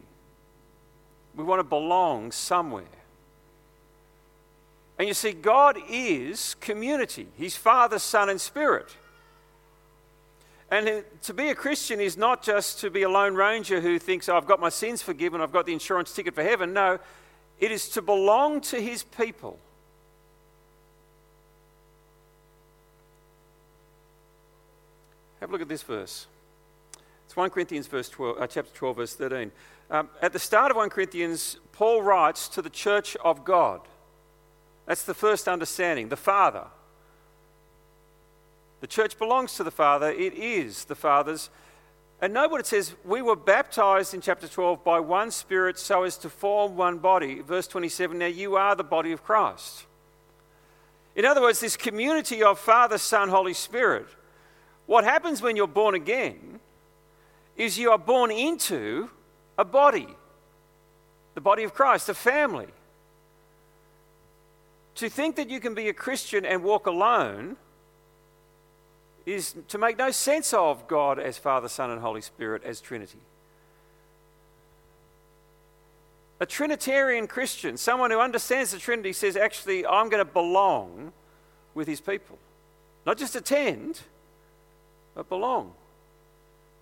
We 1.36 1.44
want 1.44 1.60
to 1.60 1.64
belong 1.64 2.32
somewhere. 2.32 2.84
And 4.98 5.08
you 5.08 5.14
see, 5.14 5.34
God 5.34 5.78
is 5.90 6.56
community. 6.62 7.28
He's 7.38 7.56
Father, 7.56 8.00
Son, 8.00 8.30
and 8.30 8.40
Spirit. 8.40 8.96
And 10.72 11.04
to 11.24 11.34
be 11.34 11.50
a 11.50 11.56
Christian 11.56 12.00
is 12.00 12.18
not 12.18 12.42
just 12.42 12.80
to 12.80 12.90
be 12.90 13.04
a 13.04 13.10
lone 13.10 13.36
ranger 13.36 13.82
who 13.82 14.00
thinks, 14.00 14.30
oh, 14.30 14.38
I've 14.38 14.48
got 14.48 14.60
my 14.60 14.70
sins 14.70 15.02
forgiven, 15.02 15.42
I've 15.42 15.52
got 15.52 15.66
the 15.66 15.74
insurance 15.74 16.14
ticket 16.14 16.34
for 16.34 16.44
heaven. 16.44 16.74
No, 16.74 17.00
it 17.60 17.72
is 17.72 17.90
to 17.90 18.02
belong 18.02 18.62
to 18.62 18.82
his 18.82 19.04
people. 19.04 19.60
Have 25.40 25.50
a 25.50 25.52
look 25.52 25.62
at 25.62 25.68
this 25.68 25.84
verse. 25.84 26.26
It's 27.26 27.36
1 27.36 27.50
Corinthians 27.52 27.86
verse 27.88 28.10
12, 28.10 28.42
uh, 28.42 28.48
chapter 28.48 28.74
12, 28.74 28.96
verse 28.96 29.14
13. 29.16 29.52
Um, 29.92 30.10
at 30.22 30.34
the 30.34 30.40
start 30.40 30.72
of 30.72 30.78
1 30.78 30.90
Corinthians, 30.90 31.58
Paul 31.72 32.02
writes 32.02 32.48
to 32.50 32.62
the 32.62 32.70
church 32.70 33.16
of 33.18 33.46
God. 33.46 33.82
That's 34.86 35.04
the 35.04 35.14
first 35.14 35.48
understanding, 35.48 36.10
the 36.10 36.16
Father. 36.16 36.66
The 38.82 38.88
church 38.88 39.18
belongs 39.18 39.56
to 39.56 39.64
the 39.64 39.72
Father, 39.72 40.12
it 40.12 40.34
is 40.34 40.86
the 40.86 40.96
Father's. 40.96 41.50
And 42.22 42.34
note 42.34 42.52
what 42.52 42.60
it 42.60 42.68
says 42.68 42.94
we 43.04 43.22
were 43.22 43.36
baptized 43.36 44.14
in 44.14 44.22
chapter 44.22 44.48
12 44.48 44.84
by 44.84 45.00
one 45.00 45.32
Spirit 45.32 45.80
so 45.80 46.04
as 46.04 46.18
to 46.20 46.30
form 46.30 46.76
one 46.76 47.00
body. 47.00 47.42
Verse 47.42 47.68
27 47.68 48.18
now 48.18 48.28
you 48.28 48.56
are 48.56 48.76
the 48.76 48.84
body 48.84 49.12
of 49.12 49.24
Christ. 49.24 49.86
In 51.16 51.26
other 51.26 51.42
words, 51.42 51.62
this 51.62 51.78
community 51.78 52.44
of 52.44 52.60
Father, 52.60 52.98
Son, 52.98 53.30
Holy 53.30 53.54
Spirit. 53.54 54.06
What 54.86 55.04
happens 55.04 55.42
when 55.42 55.56
you're 55.56 55.68
born 55.68 55.96
again 55.96 56.60
is 57.56 57.80
you 57.80 57.92
are 57.92 57.98
born 57.98 58.32
into 58.32 59.10
a 59.58 59.66
body, 59.66 60.08
the 61.34 61.42
body 61.42 61.64
of 61.64 61.74
Christ, 61.74 62.10
a 62.10 62.14
family. 62.14 62.68
To 64.96 65.10
think 65.10 65.36
that 65.36 65.50
you 65.50 65.60
can 65.60 65.74
be 65.74 65.90
a 65.90 65.94
Christian 65.94 66.46
and 66.46 66.64
walk 66.64 66.88
alone 66.88 67.58
is 69.26 69.56
to 69.68 69.78
make 69.78 69.98
no 69.98 70.12
sense 70.12 70.54
of 70.54 70.88
God 70.88 71.20
as 71.20 71.38
Father, 71.38 71.68
Son, 71.68 71.90
and 71.90 72.00
Holy 72.00 72.22
Spirit 72.22 72.64
as 72.64 72.80
Trinity. 72.80 73.20
A 76.40 76.46
Trinitarian 76.46 77.28
Christian, 77.28 77.78
someone 77.78 78.12
who 78.12 78.20
understands 78.20 78.72
the 78.72 78.78
Trinity, 78.78 79.14
says, 79.14 79.36
actually, 79.36 79.86
I'm 79.86 80.10
going 80.10 80.26
to 80.26 80.32
belong 80.32 81.14
with 81.74 81.88
his 81.88 82.02
people. 82.02 82.38
Not 83.06 83.18
just 83.18 83.36
attend, 83.36 84.02
but 85.14 85.30
belong. 85.30 85.74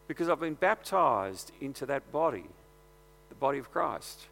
Because 0.07 0.27
I've 0.27 0.39
been 0.39 0.55
baptized 0.55 1.51
into 1.61 1.85
that 1.85 2.11
body, 2.11 2.45
the 3.29 3.35
body 3.35 3.59
of 3.59 3.71
Christ. 3.71 4.27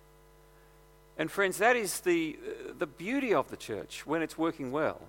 And 1.22 1.30
friends, 1.30 1.60
that 1.60 1.76
is 1.76 2.00
the, 2.00 2.36
the 2.80 2.88
beauty 2.88 3.32
of 3.32 3.48
the 3.52 3.56
church 3.56 4.08
when 4.08 4.24
it's 4.24 4.40
working 4.40 4.72
well. 4.72 5.00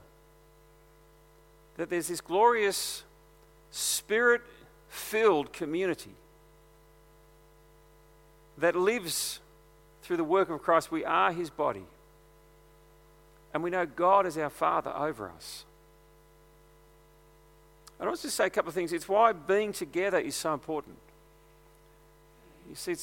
That 1.79 1.89
there's 1.89 2.09
this 2.09 2.21
glorious, 2.21 3.03
spirit 3.71 4.43
filled 4.91 5.55
community 5.55 6.13
that 8.59 8.77
lives 8.77 9.41
through 10.03 10.19
the 10.19 10.25
work 10.25 10.51
of 10.51 10.61
Christ. 10.61 10.91
We 10.91 11.03
are 11.03 11.33
his 11.33 11.49
body. 11.49 11.87
And 13.55 13.63
we 13.63 13.71
know 13.71 13.87
God 13.87 14.27
is 14.27 14.37
our 14.37 14.51
Father 14.51 14.95
over 14.95 15.31
us. 15.31 15.65
I 17.99 18.05
want 18.05 18.19
to 18.19 18.23
just 18.25 18.37
say 18.37 18.49
a 18.49 18.51
couple 18.51 18.69
of 18.69 18.75
things. 18.75 18.93
It's 18.93 19.09
why 19.09 19.33
being 19.33 19.73
together 19.73 20.19
is 20.19 20.35
so 20.35 20.53
important. 20.53 20.99
You 22.69 22.75
see, 22.75 22.97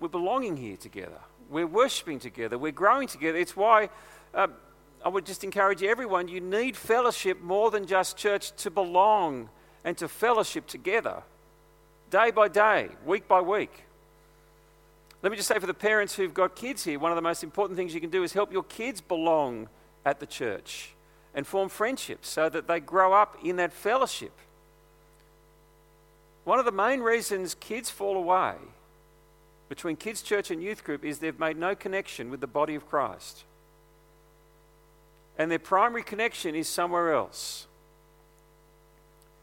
we're 0.00 0.08
belonging 0.08 0.56
here 0.56 0.76
together. 0.76 1.20
We're 1.50 1.66
worshipping 1.66 2.18
together. 2.18 2.58
We're 2.58 2.72
growing 2.72 3.06
together. 3.06 3.38
It's 3.38 3.56
why 3.56 3.90
uh, 4.34 4.48
I 5.04 5.08
would 5.08 5.26
just 5.26 5.44
encourage 5.44 5.82
everyone 5.82 6.28
you 6.28 6.40
need 6.40 6.76
fellowship 6.76 7.40
more 7.40 7.70
than 7.70 7.86
just 7.86 8.16
church 8.16 8.52
to 8.58 8.70
belong 8.70 9.50
and 9.84 9.96
to 9.98 10.08
fellowship 10.08 10.66
together, 10.66 11.22
day 12.10 12.30
by 12.30 12.48
day, 12.48 12.88
week 13.04 13.28
by 13.28 13.40
week. 13.40 13.84
Let 15.22 15.30
me 15.30 15.36
just 15.36 15.48
say 15.48 15.58
for 15.58 15.66
the 15.66 15.74
parents 15.74 16.14
who've 16.14 16.32
got 16.32 16.56
kids 16.56 16.84
here, 16.84 16.98
one 16.98 17.12
of 17.12 17.16
the 17.16 17.22
most 17.22 17.42
important 17.42 17.76
things 17.76 17.94
you 17.94 18.00
can 18.00 18.10
do 18.10 18.22
is 18.22 18.32
help 18.32 18.52
your 18.52 18.62
kids 18.62 19.00
belong 19.00 19.68
at 20.06 20.18
the 20.18 20.26
church 20.26 20.94
and 21.34 21.46
form 21.46 21.68
friendships 21.68 22.28
so 22.28 22.48
that 22.48 22.66
they 22.66 22.80
grow 22.80 23.12
up 23.12 23.36
in 23.44 23.56
that 23.56 23.72
fellowship. 23.72 24.32
One 26.44 26.58
of 26.58 26.64
the 26.64 26.72
main 26.72 27.00
reasons 27.00 27.54
kids 27.54 27.90
fall 27.90 28.16
away 28.16 28.54
between 29.70 29.94
kids' 29.94 30.20
church 30.20 30.50
and 30.50 30.60
youth 30.60 30.82
group 30.82 31.04
is 31.04 31.20
they've 31.20 31.38
made 31.38 31.56
no 31.56 31.76
connection 31.76 32.28
with 32.28 32.40
the 32.40 32.46
body 32.48 32.74
of 32.74 32.88
Christ. 32.88 33.44
And 35.38 35.48
their 35.48 35.60
primary 35.60 36.02
connection 36.02 36.56
is 36.56 36.68
somewhere 36.68 37.14
else. 37.14 37.68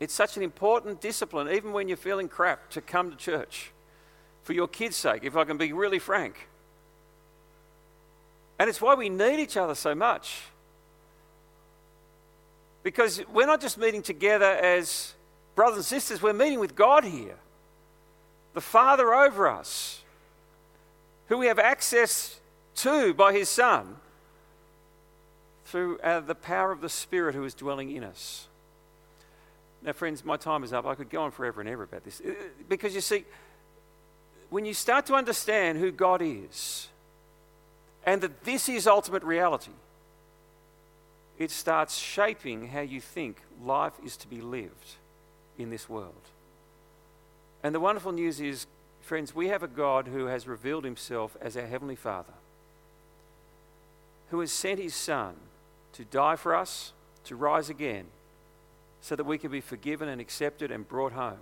It's 0.02 0.14
such 0.14 0.36
an 0.36 0.44
important 0.44 1.00
discipline, 1.00 1.50
even 1.50 1.72
when 1.72 1.88
you're 1.88 1.96
feeling 1.96 2.28
crap, 2.28 2.70
to 2.72 2.82
come 2.82 3.10
to 3.10 3.16
church 3.16 3.72
for 4.44 4.52
your 4.52 4.68
kids' 4.68 4.98
sake, 4.98 5.24
if 5.24 5.38
I 5.38 5.46
can 5.46 5.58
be 5.58 5.72
really 5.72 5.98
frank. 5.98 6.50
And 8.60 8.70
it's 8.70 8.82
why 8.82 8.96
we 8.96 9.08
need 9.08 9.40
each 9.40 9.56
other 9.56 9.76
so 9.76 9.96
much. 9.96 10.42
Because 12.84 13.24
we're 13.34 13.48
not 13.48 13.62
just 13.62 13.78
meeting 13.78 14.02
together 14.02 14.46
as 14.46 15.14
brothers 15.56 15.78
and 15.78 15.86
sisters, 15.86 16.22
we're 16.22 16.34
meeting 16.34 16.60
with 16.60 16.76
God 16.76 17.06
here, 17.06 17.38
the 18.54 18.62
Father 18.62 19.14
over 19.14 19.48
us, 19.48 20.04
who 21.28 21.38
we 21.38 21.48
have 21.48 21.60
access 21.60 22.40
to 22.76 23.14
by 23.14 23.34
His 23.34 23.50
Son 23.50 23.98
through 25.66 26.00
uh, 26.00 26.22
the 26.22 26.36
power 26.36 26.72
of 26.72 26.82
the 26.82 26.90
Spirit 26.90 27.36
who 27.36 27.44
is 27.44 27.54
dwelling 27.54 27.92
in 27.92 28.04
us. 28.04 28.48
Now, 29.84 29.94
friends, 29.94 30.26
my 30.26 30.38
time 30.38 30.64
is 30.64 30.74
up. 30.74 30.86
I 30.86 30.96
could 30.96 31.10
go 31.10 31.22
on 31.22 31.32
forever 31.32 31.62
and 31.62 31.70
ever 31.70 31.84
about 31.84 32.04
this. 32.04 32.22
Uh, 32.26 32.32
because 32.68 32.96
you 32.96 33.02
see, 33.02 33.26
when 34.50 34.66
you 34.66 34.74
start 34.74 35.06
to 35.08 35.14
understand 35.14 35.78
who 35.78 35.92
God 35.92 36.22
is 36.22 36.88
and 38.06 38.22
that 38.22 38.44
this 38.44 38.70
is 38.70 38.88
ultimate 38.88 39.24
reality, 39.24 39.72
it 41.38 41.52
starts 41.52 41.98
shaping 41.98 42.70
how 42.70 42.82
you 42.82 43.00
think 43.00 43.42
life 43.64 43.94
is 44.04 44.18
to 44.18 44.28
be 44.28 44.42
lived 44.42 44.96
in 45.58 45.70
this 45.70 45.88
world. 45.88 46.14
And 47.64 47.76
the 47.76 47.80
wonderful 47.80 48.12
news 48.12 48.40
is, 48.40 48.66
friends, 49.08 49.34
we 49.34 49.48
have 49.48 49.64
a 49.64 49.68
God 49.68 50.08
who 50.08 50.26
has 50.26 50.48
revealed 50.48 50.84
himself 50.84 51.36
as 51.42 51.58
our 51.58 51.66
Heavenly 51.66 51.96
Father, 51.96 52.34
who 54.30 54.40
has 54.42 54.52
sent 54.52 54.80
his 54.80 54.94
Son 54.94 55.36
to 55.94 56.06
die 56.06 56.36
for 56.36 56.56
us, 56.56 56.94
to 57.24 57.36
rise 57.36 57.70
again, 57.70 58.06
so 59.02 59.16
that 59.16 59.26
we 59.26 59.38
can 59.38 59.52
be 59.52 59.62
forgiven 59.62 60.10
and 60.10 60.22
accepted 60.22 60.72
and 60.72 60.88
brought 60.88 61.14
home. 61.14 61.40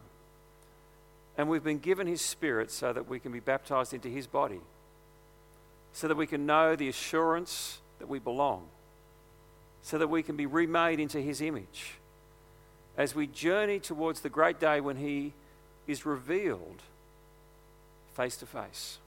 And 1.37 1.49
we've 1.49 1.63
been 1.63 1.79
given 1.79 2.07
his 2.07 2.21
Spirit 2.21 2.71
so 2.71 2.93
that 2.93 3.09
we 3.09 3.19
can 3.19 3.31
be 3.31 3.39
baptized 3.39 3.93
into 3.93 4.07
his 4.07 4.27
body, 4.27 4.61
so 5.91 6.07
that 6.07 6.15
we 6.15 6.27
can 6.27 6.45
know 6.45 6.75
the 6.75 6.87
assurance 6.87 7.79
that 7.99 8.07
we 8.07 8.19
belong 8.19 8.67
so 9.85 9.99
that 9.99 10.07
we 10.07 10.23
can 10.23 10.35
be 10.35 10.47
remade 10.47 10.99
into 10.99 11.21
his 11.21 11.41
image 11.41 11.93
as 12.97 13.13
we 13.13 13.27
journey 13.27 13.79
towards 13.79 14.21
the 14.21 14.29
great 14.29 14.59
day 14.59 14.81
when 14.81 14.97
he 14.97 15.31
is 15.85 16.07
revealed 16.07 16.81
face 18.15 18.37
to 18.37 18.45
face. 18.45 18.97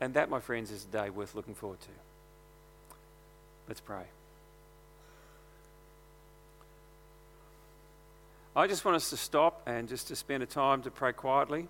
And 0.00 0.14
that, 0.14 0.30
my 0.30 0.40
friends, 0.40 0.70
is 0.70 0.84
a 0.84 0.88
day 0.88 1.10
worth 1.10 1.34
looking 1.34 1.54
forward 1.54 1.80
to. 1.80 1.88
Let's 3.68 3.80
pray. 3.80 4.04
I 8.56 8.66
just 8.66 8.84
want 8.84 8.96
us 8.96 9.10
to 9.10 9.16
stop 9.16 9.62
and 9.66 9.88
just 9.88 10.08
to 10.08 10.16
spend 10.16 10.42
a 10.42 10.46
time 10.46 10.82
to 10.82 10.90
pray 10.90 11.12
quietly. 11.12 11.68